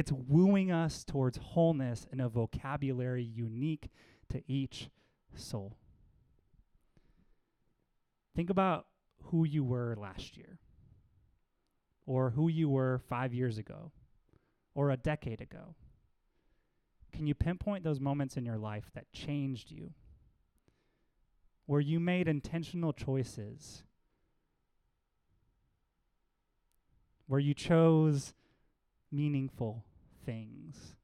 it's 0.00 0.10
wooing 0.10 0.72
us 0.72 1.04
towards 1.04 1.36
wholeness 1.36 2.06
in 2.10 2.20
a 2.20 2.28
vocabulary 2.28 3.22
unique 3.22 3.90
to 4.30 4.42
each 4.50 4.88
soul. 5.34 5.76
Think 8.34 8.48
about 8.48 8.86
who 9.24 9.44
you 9.44 9.62
were 9.62 9.94
last 9.98 10.38
year 10.38 10.58
or 12.06 12.30
who 12.30 12.48
you 12.48 12.70
were 12.70 13.02
five 13.10 13.34
years 13.34 13.58
ago 13.58 13.92
or 14.74 14.88
a 14.90 14.96
decade 14.96 15.42
ago? 15.42 15.74
Can 17.12 17.26
you 17.26 17.34
pinpoint 17.34 17.84
those 17.84 18.00
moments 18.00 18.38
in 18.38 18.46
your 18.46 18.56
life 18.56 18.90
that 18.94 19.12
changed 19.12 19.70
you? 19.70 19.92
Where 21.66 21.78
you 21.82 22.00
made 22.00 22.26
intentional 22.26 22.94
choices? 22.94 23.82
Where 27.26 27.38
you 27.38 27.52
chose 27.52 28.32
meaningful 29.12 29.84
things? 30.30 30.94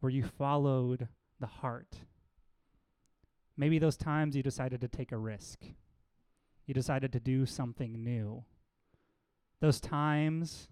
Where 0.00 0.10
you 0.10 0.24
followed 0.24 1.08
the 1.40 1.46
heart? 1.46 1.96
Maybe 3.56 3.78
those 3.78 3.96
times 3.96 4.36
you 4.36 4.42
decided 4.42 4.82
to 4.82 4.88
take 4.88 5.10
a 5.10 5.16
risk. 5.16 5.60
You 6.66 6.74
decided 6.74 7.12
to 7.12 7.20
do 7.20 7.46
something 7.46 8.04
new. 8.04 8.44
Those 9.60 9.80
times 9.80 10.68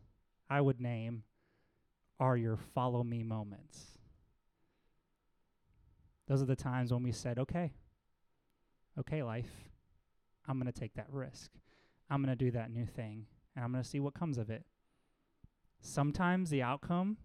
I 0.51 0.61
would 0.61 0.81
name 0.81 1.23
are 2.19 2.37
your 2.37 2.57
follow 2.57 3.03
me 3.03 3.23
moments. 3.23 3.99
Those 6.29 6.43
are 6.43 6.47
the 6.47 6.57
times 6.57 6.93
when 6.93 7.03
we 7.03 7.13
said, 7.13 7.39
okay, 7.39 7.73
okay, 8.99 9.23
life, 9.23 9.51
I'm 10.47 10.61
going 10.61 10.71
to 10.71 10.79
take 10.79 10.95
that 10.95 11.11
risk. 11.11 11.51
I'm 12.11 12.23
going 12.23 12.37
to 12.37 12.45
do 12.45 12.51
that 12.51 12.71
new 12.71 12.85
thing, 12.85 13.27
and 13.57 13.65
I'm 13.65 13.73
going 13.73 13.83
to 13.83 13.89
see 13.89 14.01
what 14.01 14.15
comes 14.15 14.37
of 14.37 14.51
it. 14.51 14.65
Sometimes 15.81 16.51
the 16.51 16.63
outcome 16.63 17.17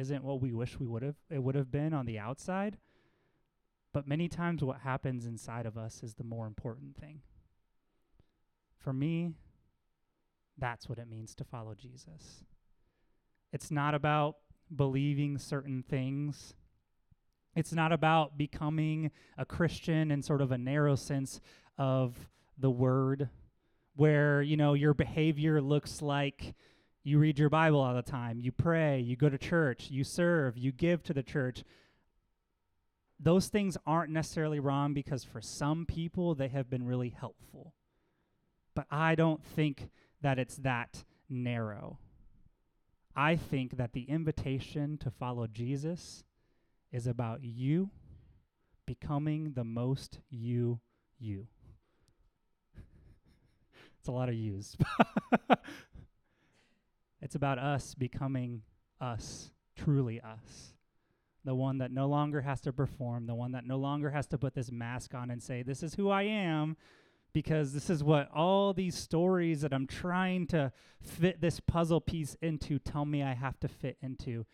isn't 0.00 0.24
what 0.24 0.40
we 0.40 0.52
wish 0.52 0.80
we 0.80 0.86
would 0.86 1.02
have 1.02 1.16
it 1.28 1.42
would 1.42 1.54
have 1.54 1.70
been 1.70 1.92
on 1.92 2.06
the 2.06 2.18
outside, 2.18 2.78
but 3.92 4.08
many 4.08 4.28
times 4.28 4.64
what 4.64 4.80
happens 4.80 5.26
inside 5.26 5.66
of 5.66 5.76
us 5.76 6.02
is 6.02 6.14
the 6.14 6.24
more 6.24 6.46
important 6.46 6.96
thing. 6.96 7.20
For 8.78 8.92
me, 8.92 9.32
that's 10.56 10.88
what 10.88 10.98
it 10.98 11.08
means 11.08 11.34
to 11.34 11.44
follow 11.44 11.74
Jesus. 11.74 12.44
It's 13.52 13.70
not 13.70 13.94
about 13.94 14.36
believing 14.74 15.36
certain 15.36 15.82
things. 15.82 16.54
It's 17.54 17.72
not 17.72 17.92
about 17.92 18.38
becoming 18.38 19.10
a 19.36 19.44
Christian 19.44 20.10
in 20.10 20.22
sort 20.22 20.40
of 20.40 20.52
a 20.52 20.58
narrow 20.58 20.94
sense 20.94 21.40
of 21.76 22.28
the 22.56 22.70
word, 22.70 23.28
where, 23.96 24.40
you 24.40 24.56
know, 24.56 24.74
your 24.74 24.94
behavior 24.94 25.60
looks 25.60 26.00
like 26.00 26.54
you 27.02 27.18
read 27.18 27.38
your 27.38 27.48
Bible 27.48 27.80
all 27.80 27.94
the 27.94 28.02
time, 28.02 28.40
you 28.40 28.52
pray, 28.52 29.00
you 29.00 29.16
go 29.16 29.28
to 29.28 29.38
church, 29.38 29.90
you 29.90 30.04
serve, 30.04 30.58
you 30.58 30.72
give 30.72 31.02
to 31.04 31.14
the 31.14 31.22
church. 31.22 31.64
Those 33.18 33.48
things 33.48 33.76
aren't 33.86 34.12
necessarily 34.12 34.60
wrong 34.60 34.94
because 34.94 35.24
for 35.24 35.40
some 35.40 35.86
people 35.86 36.34
they 36.34 36.48
have 36.48 36.68
been 36.70 36.86
really 36.86 37.10
helpful. 37.10 37.74
But 38.74 38.86
I 38.90 39.14
don't 39.14 39.44
think 39.44 39.90
that 40.22 40.38
it's 40.38 40.56
that 40.56 41.04
narrow. 41.28 41.98
I 43.16 43.36
think 43.36 43.76
that 43.76 43.92
the 43.92 44.02
invitation 44.02 44.96
to 44.98 45.10
follow 45.10 45.46
Jesus 45.46 46.24
is 46.92 47.06
about 47.06 47.42
you 47.42 47.90
becoming 48.86 49.52
the 49.54 49.64
most 49.64 50.18
you, 50.30 50.80
you. 51.18 51.46
it's 53.98 54.08
a 54.08 54.12
lot 54.12 54.28
of 54.28 54.34
yous. 54.34 54.76
it's 57.30 57.36
about 57.36 57.60
us 57.60 57.94
becoming 57.94 58.62
us, 59.00 59.52
truly 59.76 60.20
us. 60.20 60.74
The 61.44 61.54
one 61.54 61.78
that 61.78 61.92
no 61.92 62.08
longer 62.08 62.40
has 62.40 62.60
to 62.62 62.72
perform, 62.72 63.26
the 63.26 63.36
one 63.36 63.52
that 63.52 63.64
no 63.64 63.76
longer 63.76 64.10
has 64.10 64.26
to 64.26 64.36
put 64.36 64.52
this 64.52 64.72
mask 64.72 65.14
on 65.14 65.30
and 65.30 65.40
say, 65.40 65.62
This 65.62 65.84
is 65.84 65.94
who 65.94 66.10
I 66.10 66.22
am, 66.22 66.76
because 67.32 67.72
this 67.72 67.88
is 67.88 68.02
what 68.02 68.28
all 68.34 68.72
these 68.72 68.96
stories 68.96 69.60
that 69.60 69.72
I'm 69.72 69.86
trying 69.86 70.48
to 70.48 70.72
fit 71.00 71.40
this 71.40 71.60
puzzle 71.60 72.00
piece 72.00 72.36
into 72.42 72.80
tell 72.80 73.04
me 73.04 73.22
I 73.22 73.34
have 73.34 73.60
to 73.60 73.68
fit 73.68 73.96
into. 74.02 74.44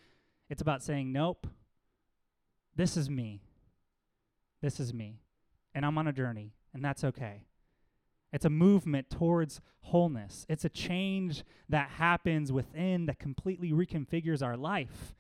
It's 0.51 0.61
about 0.61 0.83
saying, 0.83 1.11
nope, 1.11 1.47
this 2.77 2.99
is 2.99 3.09
me. 3.09 3.41
This 4.61 4.81
is 4.81 4.93
me. 4.93 5.23
And 5.75 5.87
I'm 5.87 5.97
on 5.97 6.09
a 6.09 6.13
journey, 6.13 6.53
and 6.75 6.85
that's 6.85 7.05
okay. 7.05 7.47
It's 8.37 8.45
a 8.45 8.51
movement 8.51 9.09
towards 9.09 9.63
wholeness. 9.81 10.45
It's 10.47 10.67
a 10.67 10.69
change 10.69 11.43
that 11.71 11.89
happens 11.89 12.53
within 12.53 13.07
that 13.07 13.19
completely 13.19 13.71
reconfigures 13.71 14.43
our 14.43 14.59
life. 14.59 15.15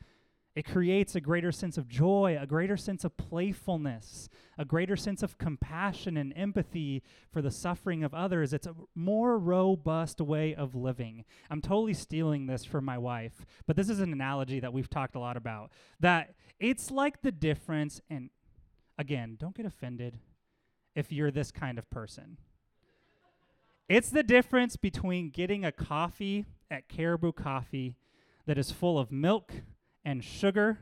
It 0.54 0.66
creates 0.66 1.14
a 1.14 1.20
greater 1.22 1.50
sense 1.50 1.78
of 1.78 1.88
joy, 1.88 2.36
a 2.38 2.46
greater 2.46 2.76
sense 2.76 3.04
of 3.04 3.16
playfulness, 3.16 4.28
a 4.58 4.66
greater 4.66 4.96
sense 4.96 5.22
of 5.22 5.38
compassion 5.38 6.18
and 6.18 6.34
empathy 6.36 7.02
for 7.32 7.40
the 7.40 7.50
suffering 7.50 8.04
of 8.04 8.12
others. 8.12 8.52
It's 8.52 8.66
a 8.66 8.74
more 8.94 9.38
robust 9.38 10.20
way 10.20 10.54
of 10.54 10.74
living. 10.74 11.24
I'm 11.48 11.62
totally 11.62 11.94
stealing 11.94 12.44
this 12.44 12.66
from 12.66 12.84
my 12.84 12.98
wife, 12.98 13.46
but 13.66 13.76
this 13.76 13.88
is 13.88 14.00
an 14.00 14.12
analogy 14.12 14.60
that 14.60 14.74
we've 14.74 14.90
talked 14.90 15.16
a 15.16 15.20
lot 15.20 15.38
about. 15.38 15.72
That 16.00 16.34
it's 16.60 16.90
like 16.90 17.22
the 17.22 17.32
difference, 17.32 18.02
and 18.10 18.28
again, 18.98 19.38
don't 19.40 19.56
get 19.56 19.64
offended 19.64 20.18
if 20.94 21.10
you're 21.10 21.30
this 21.30 21.50
kind 21.50 21.78
of 21.78 21.88
person. 21.88 22.36
It's 23.88 24.10
the 24.10 24.24
difference 24.24 24.76
between 24.76 25.30
getting 25.30 25.64
a 25.64 25.70
coffee 25.70 26.44
at 26.70 26.88
Caribou 26.88 27.32
Coffee 27.32 27.94
that 28.46 28.58
is 28.58 28.72
full 28.72 28.98
of 28.98 29.12
milk 29.12 29.52
and 30.04 30.24
sugar 30.24 30.80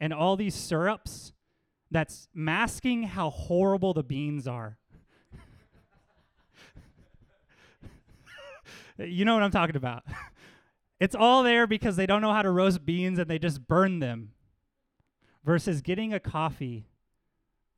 and 0.00 0.12
all 0.12 0.36
these 0.36 0.54
syrups 0.54 1.32
that's 1.90 2.28
masking 2.32 3.02
how 3.04 3.30
horrible 3.30 3.94
the 3.94 4.04
beans 4.04 4.46
are. 4.46 4.78
you 8.98 9.24
know 9.24 9.34
what 9.34 9.42
I'm 9.42 9.50
talking 9.50 9.76
about. 9.76 10.04
it's 11.00 11.16
all 11.16 11.42
there 11.42 11.66
because 11.66 11.96
they 11.96 12.06
don't 12.06 12.22
know 12.22 12.32
how 12.32 12.42
to 12.42 12.50
roast 12.50 12.86
beans 12.86 13.18
and 13.18 13.28
they 13.28 13.40
just 13.40 13.66
burn 13.66 13.98
them. 13.98 14.30
Versus 15.44 15.80
getting 15.80 16.12
a 16.12 16.18
coffee 16.18 16.88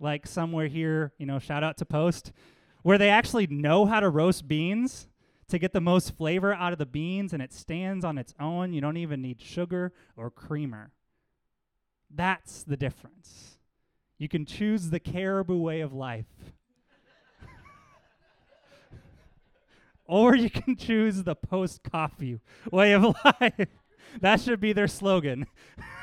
like 0.01 0.27
somewhere 0.27 0.69
here, 0.69 1.13
you 1.19 1.27
know, 1.27 1.39
shout 1.39 1.63
out 1.63 1.77
to 1.79 1.85
Post, 1.85 2.33
where 2.83 2.99
they 2.99 3.11
actually 3.11 3.47
know 3.47 3.87
how 3.87 4.01
to 4.01 4.09
roast 4.09 4.49
beans 4.49 5.09
to 5.49 5.59
get 5.59 5.73
the 5.73 5.81
most 5.81 6.17
flavor 6.17 6.53
out 6.53 6.73
of 6.73 6.79
the 6.79 6.87
beans 6.87 7.33
and 7.33 7.43
it 7.43 7.53
stands 7.53 8.05
on 8.05 8.19
its 8.19 8.35
own. 8.39 8.73
You 8.73 8.81
don't 8.81 8.97
even 8.97 9.23
need 9.23 9.41
sugar 9.41 9.93
or 10.17 10.31
creamer. 10.31 10.93
That's 12.15 12.63
the 12.63 12.77
difference. 12.77 13.59
You 14.19 14.29
can 14.29 14.45
choose 14.45 14.91
the 14.91 15.01
caribou 15.01 15.59
way 15.59 15.81
of 15.81 15.93
life. 15.93 16.27
or 20.05 20.35
you 20.35 20.51
can 20.51 20.77
choose 20.77 21.23
the 21.23 21.35
post 21.35 21.83
coffee 21.83 22.41
way 22.71 22.93
of 22.93 23.03
life. 23.41 23.69
that 24.21 24.41
should 24.41 24.61
be 24.61 24.73
their 24.73 24.89
slogan. 24.89 25.47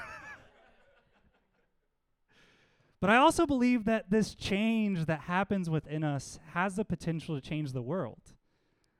but 3.06 3.14
I 3.14 3.18
also 3.18 3.46
believe 3.46 3.86
that 3.86 4.10
this 4.10 4.34
change 4.34 5.06
that 5.06 5.20
happens 5.20 5.70
within 5.70 6.04
us 6.04 6.40
has 6.56 6.76
the 6.76 6.84
potential 6.84 7.40
to 7.40 7.42
change 7.48 7.72
the 7.72 7.84
world 7.84 8.34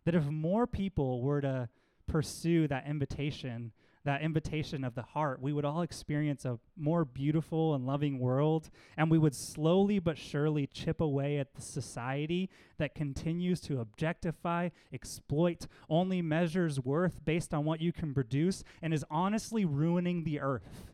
that 0.04 0.14
if 0.14 0.26
more 0.26 0.68
people 0.68 1.24
were 1.24 1.42
to 1.42 1.70
pursue 2.06 2.68
that 2.68 2.86
invitation, 2.86 3.72
that 4.04 4.22
invitation 4.22 4.84
of 4.84 4.94
the 4.94 5.02
heart, 5.02 5.42
we 5.42 5.52
would 5.52 5.66
all 5.66 5.82
experience 5.82 6.46
a 6.46 6.60
more 6.78 7.04
beautiful 7.04 7.74
and 7.74 7.88
loving 7.88 8.20
world, 8.20 8.70
and 8.96 9.10
we 9.10 9.18
would 9.18 9.34
slowly 9.34 9.98
but 9.98 10.20
surely 10.20 10.68
chip 10.68 11.02
away 11.02 11.40
at 11.40 11.56
the 11.56 11.62
society 11.64 12.48
that 12.78 12.94
continues 12.94 13.60
to 13.60 13.80
objectify, 13.80 14.70
exploit, 14.94 15.66
only 15.90 16.22
measures 16.22 16.80
worth 16.80 17.26
based 17.26 17.56
on 17.56 17.66
what 17.66 17.82
you 17.82 17.92
can 17.92 18.14
produce, 18.14 18.64
and 18.84 18.94
is 18.94 19.04
honestly 19.10 19.66
ruining 19.66 20.26
the 20.26 20.40
earth. 20.40 20.92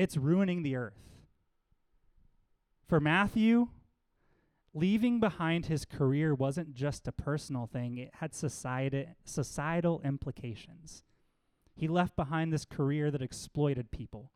It's 0.00 0.16
ruining 0.16 0.64
the 0.64 0.74
earth. 0.74 1.08
For 2.88 3.00
Matthew, 3.00 3.68
leaving 4.72 5.20
behind 5.20 5.66
his 5.66 5.84
career 5.84 6.34
wasn't 6.34 6.72
just 6.72 7.06
a 7.06 7.12
personal 7.12 7.66
thing, 7.66 7.98
it 7.98 8.14
had 8.14 8.34
society, 8.34 9.08
societal 9.24 10.00
implications. 10.02 11.04
He 11.74 11.86
left 11.86 12.16
behind 12.16 12.52
this 12.52 12.64
career 12.64 13.10
that 13.10 13.22
exploited 13.22 13.90
people. 13.90 14.30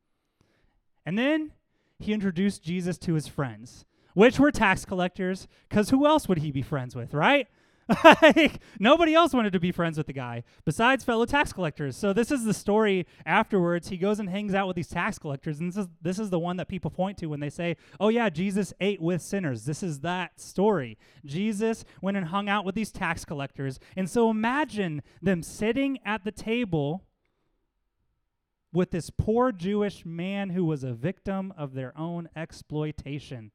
And 1.07 1.19
then 1.19 1.53
he 1.99 2.13
introduced 2.13 2.63
Jesus 2.63 2.99
to 2.99 3.15
his 3.15 3.27
friends, 3.27 3.87
which 4.15 4.39
were 4.39 4.53
tax 4.53 4.85
collectors, 4.85 5.49
because 5.69 5.89
who 5.89 6.07
else 6.07 6.29
would 6.29 6.39
he 6.39 6.53
be 6.53 6.63
friends 6.63 6.95
with, 6.95 7.15
right? 7.15 7.49
Like 7.89 8.61
nobody 8.79 9.15
else 9.15 9.33
wanted 9.33 9.53
to 9.53 9.61
be 9.61 9.73
friends 9.73 9.99
with 9.99 10.07
the 10.07 10.13
guy 10.13 10.45
besides 10.65 11.05
fellow 11.05 11.25
tax 11.25 11.53
collectors. 11.53 11.97
So 11.97 12.13
this 12.13 12.31
is 12.31 12.45
the 12.45 12.55
story 12.55 13.07
afterwards. 13.27 13.89
He 13.89 13.97
goes 13.97 14.21
and 14.21 14.29
hangs 14.29 14.55
out 14.55 14.67
with 14.67 14.77
these 14.77 14.89
tax 14.89 15.19
collectors, 15.19 15.61
and 15.61 15.73
this 15.73 15.77
is 15.77 15.89
this 16.01 16.19
is 16.19 16.31
the 16.31 16.39
one 16.39 16.57
that 16.57 16.69
people 16.69 16.91
point 16.91 17.19
to 17.19 17.27
when 17.27 17.41
they 17.41 17.51
say, 17.51 17.77
"Oh 17.99 18.09
yeah, 18.09 18.29
Jesus 18.29 18.73
ate 18.81 19.01
with 19.01 19.23
sinners." 19.23 19.65
This 19.65 19.83
is 19.83 20.01
that 20.01 20.41
story. 20.41 20.99
Jesus 21.25 21.85
went 22.01 22.17
and 22.17 22.27
hung 22.27 22.49
out 22.49 22.65
with 22.65 22.75
these 22.75 22.93
tax 22.93 23.25
collectors, 23.25 23.79
and 23.97 24.09
so 24.09 24.31
imagine 24.31 25.03
them 25.21 25.43
sitting 25.43 25.99
at 26.05 26.25
the 26.25 26.33
table 26.33 27.05
with 28.73 28.91
this 28.91 29.11
poor 29.11 29.53
Jewish 29.53 30.07
man 30.07 30.51
who 30.51 30.65
was 30.65 30.83
a 30.83 30.95
victim 30.95 31.53
of 31.57 31.75
their 31.75 31.97
own 31.97 32.29
exploitation. 32.35 33.51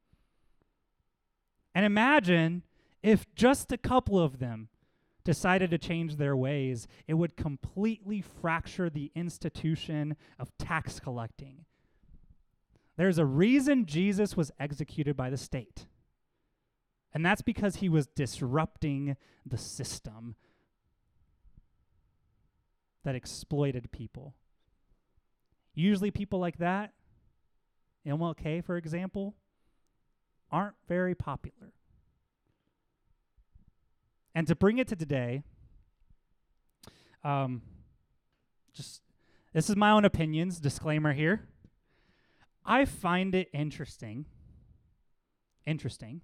And 1.74 1.86
imagine 1.86 2.64
if 3.04 3.26
just 3.36 3.72
a 3.72 3.78
couple 3.78 4.20
of 4.20 4.40
them 4.40 4.70
decided 5.24 5.70
to 5.72 5.78
change 5.78 6.16
their 6.16 6.36
ways, 6.36 6.88
it 7.08 7.16
would 7.16 7.36
completely 7.36 8.22
fracture 8.22 8.90
the 8.90 9.12
institution 9.14 10.16
of 10.40 10.58
tax 10.58 11.00
collecting. 11.00 11.66
There's 12.96 13.18
a 13.18 13.26
reason 13.26 13.86
Jesus 13.86 14.36
was 14.36 14.52
executed 14.60 15.16
by 15.16 15.30
the 15.30 15.38
state. 15.38 15.86
And 17.14 17.26
that's 17.26 17.42
because 17.42 17.78
he 17.78 17.90
was 17.90 18.08
disrupting 18.08 19.16
the 19.46 19.58
system 19.58 20.36
that 23.04 23.16
exploited 23.16 23.92
people. 23.92 24.36
Usually, 25.74 26.12
people 26.12 26.40
like 26.40 26.58
that, 26.58 26.94
MLK, 28.06 28.64
for 28.64 28.78
example, 28.78 29.36
aren't 30.52 30.76
very 30.88 31.16
popular. 31.16 31.74
And 34.38 34.46
to 34.46 34.56
bring 34.56 34.78
it 34.78 34.88
to 34.90 34.96
today, 34.96 35.42
um, 37.24 37.64
just 38.72 39.02
this 39.52 39.68
is 39.68 39.76
my 39.76 39.90
own 39.90 40.06
opinions, 40.06 40.60
disclaimer 40.60 41.12
here. 41.12 41.48
I 42.64 42.86
find 42.86 43.34
it 43.34 43.50
interesting, 43.52 44.28
interesting, 45.66 46.22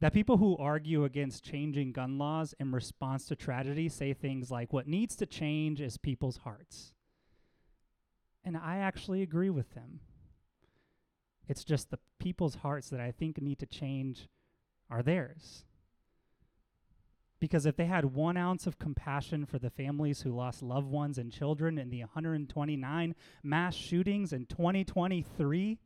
that 0.00 0.12
people 0.12 0.36
who 0.36 0.54
argue 0.58 1.04
against 1.04 1.42
changing 1.42 1.92
gun 1.92 2.18
laws 2.18 2.54
in 2.60 2.72
response 2.72 3.24
to 3.28 3.36
tragedy 3.36 3.88
say 3.88 4.12
things 4.12 4.50
like, 4.50 4.74
what 4.74 4.86
needs 4.86 5.16
to 5.16 5.24
change 5.24 5.80
is 5.80 5.96
people's 5.96 6.40
hearts. 6.44 6.92
And 8.44 8.54
I 8.54 8.76
actually 8.76 9.22
agree 9.22 9.48
with 9.48 9.72
them. 9.72 10.00
It's 11.48 11.64
just 11.64 11.90
the 11.90 12.00
people's 12.18 12.56
hearts 12.56 12.90
that 12.90 13.00
I 13.00 13.12
think 13.12 13.40
need 13.40 13.60
to 13.60 13.66
change 13.66 14.28
are 14.90 15.02
theirs. 15.02 15.64
Because 17.40 17.64
if 17.64 17.76
they 17.76 17.86
had 17.86 18.04
one 18.04 18.36
ounce 18.36 18.66
of 18.66 18.78
compassion 18.78 19.46
for 19.46 19.58
the 19.58 19.70
families 19.70 20.20
who 20.20 20.30
lost 20.30 20.62
loved 20.62 20.88
ones 20.88 21.16
and 21.16 21.32
children 21.32 21.78
in 21.78 21.88
the 21.88 22.00
129 22.00 23.14
mass 23.42 23.74
shootings 23.74 24.32
in 24.34 24.44
2023, 24.44 25.78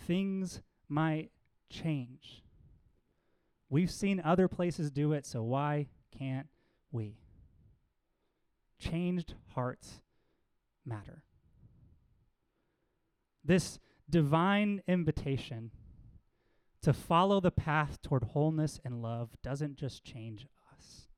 things 0.00 0.60
might 0.88 1.30
change. 1.70 2.42
We've 3.70 3.90
seen 3.90 4.20
other 4.20 4.48
places 4.48 4.90
do 4.90 5.12
it, 5.12 5.24
so 5.24 5.42
why 5.44 5.86
can't 6.16 6.48
we? 6.90 7.18
Changed 8.78 9.34
hearts 9.54 10.00
matter. 10.84 11.22
This 13.44 13.78
divine 14.10 14.82
invitation 14.88 15.70
to 16.82 16.92
follow 16.92 17.40
the 17.40 17.50
path 17.50 18.00
toward 18.02 18.24
wholeness 18.24 18.80
and 18.84 19.02
love 19.02 19.30
doesn't 19.42 19.76
just 19.76 20.04
change 20.04 20.46
us, 20.74 21.08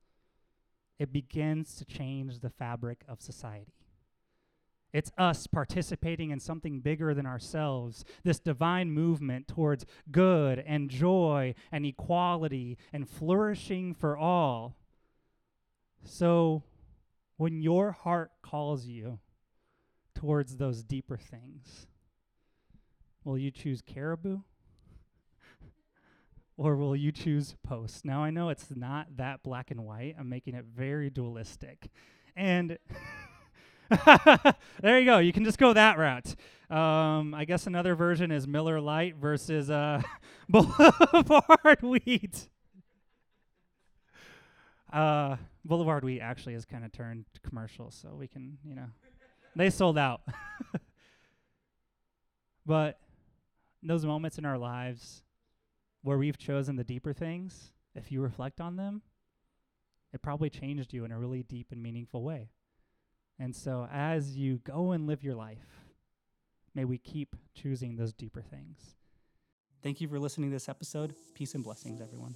it 0.98 1.12
begins 1.12 1.74
to 1.76 1.84
change 1.84 2.40
the 2.40 2.50
fabric 2.50 3.04
of 3.08 3.20
society. 3.20 3.74
It's 4.92 5.12
us 5.18 5.46
participating 5.46 6.30
in 6.30 6.40
something 6.40 6.80
bigger 6.80 7.12
than 7.12 7.26
ourselves, 7.26 8.04
this 8.24 8.40
divine 8.40 8.90
movement 8.90 9.46
towards 9.46 9.84
good 10.10 10.64
and 10.66 10.88
joy 10.88 11.54
and 11.70 11.84
equality 11.84 12.78
and 12.92 13.08
flourishing 13.08 13.92
for 13.92 14.16
all. 14.16 14.76
So, 16.04 16.62
when 17.36 17.60
your 17.60 17.92
heart 17.92 18.30
calls 18.42 18.86
you 18.86 19.18
towards 20.14 20.56
those 20.56 20.82
deeper 20.82 21.18
things, 21.18 21.86
will 23.24 23.36
you 23.36 23.50
choose 23.50 23.82
caribou? 23.82 24.40
Or 26.58 26.76
will 26.76 26.96
you 26.96 27.12
choose 27.12 27.54
post? 27.62 28.04
Now, 28.04 28.22
I 28.22 28.30
know 28.30 28.48
it's 28.48 28.66
not 28.74 29.16
that 29.16 29.42
black 29.44 29.70
and 29.70 29.84
white. 29.84 30.16
I'm 30.18 30.28
making 30.28 30.54
it 30.54 30.64
very 30.76 31.08
dualistic. 31.08 31.88
And. 32.36 32.78
there 34.82 34.98
you 34.98 35.06
go. 35.06 35.18
You 35.18 35.32
can 35.32 35.44
just 35.44 35.56
go 35.56 35.72
that 35.72 35.96
route. 35.96 36.34
Um, 36.68 37.32
I 37.32 37.46
guess 37.46 37.66
another 37.66 37.94
version 37.94 38.30
is 38.30 38.46
Miller 38.46 38.80
Lite 38.80 39.16
versus 39.16 39.70
uh, 39.70 40.02
Boulevard 40.48 41.80
Wheat. 41.80 42.48
Uh, 44.92 45.36
Boulevard 45.64 46.04
Wheat 46.04 46.20
actually 46.20 46.54
has 46.54 46.64
kind 46.64 46.84
of 46.84 46.92
turned 46.92 47.24
commercial, 47.48 47.90
so 47.90 48.14
we 48.14 48.26
can, 48.26 48.58
you 48.64 48.74
know, 48.74 48.86
they 49.54 49.70
sold 49.70 49.96
out. 49.96 50.22
but 52.66 52.98
those 53.82 54.04
moments 54.04 54.38
in 54.38 54.44
our 54.44 54.58
lives 54.58 55.22
where 56.08 56.16
we've 56.16 56.38
chosen 56.38 56.76
the 56.76 56.84
deeper 56.84 57.12
things, 57.12 57.70
if 57.94 58.10
you 58.10 58.22
reflect 58.22 58.62
on 58.62 58.76
them, 58.76 59.02
it 60.10 60.22
probably 60.22 60.48
changed 60.48 60.94
you 60.94 61.04
in 61.04 61.12
a 61.12 61.18
really 61.18 61.42
deep 61.42 61.66
and 61.70 61.82
meaningful 61.82 62.22
way. 62.22 62.48
And 63.38 63.54
so, 63.54 63.86
as 63.92 64.34
you 64.34 64.56
go 64.64 64.92
and 64.92 65.06
live 65.06 65.22
your 65.22 65.34
life, 65.34 65.84
may 66.74 66.86
we 66.86 66.96
keep 66.96 67.36
choosing 67.54 67.96
those 67.96 68.14
deeper 68.14 68.40
things. 68.40 68.96
Thank 69.82 70.00
you 70.00 70.08
for 70.08 70.18
listening 70.18 70.48
to 70.48 70.56
this 70.56 70.70
episode. 70.70 71.14
Peace 71.34 71.54
and 71.54 71.62
blessings, 71.62 72.00
everyone. 72.00 72.34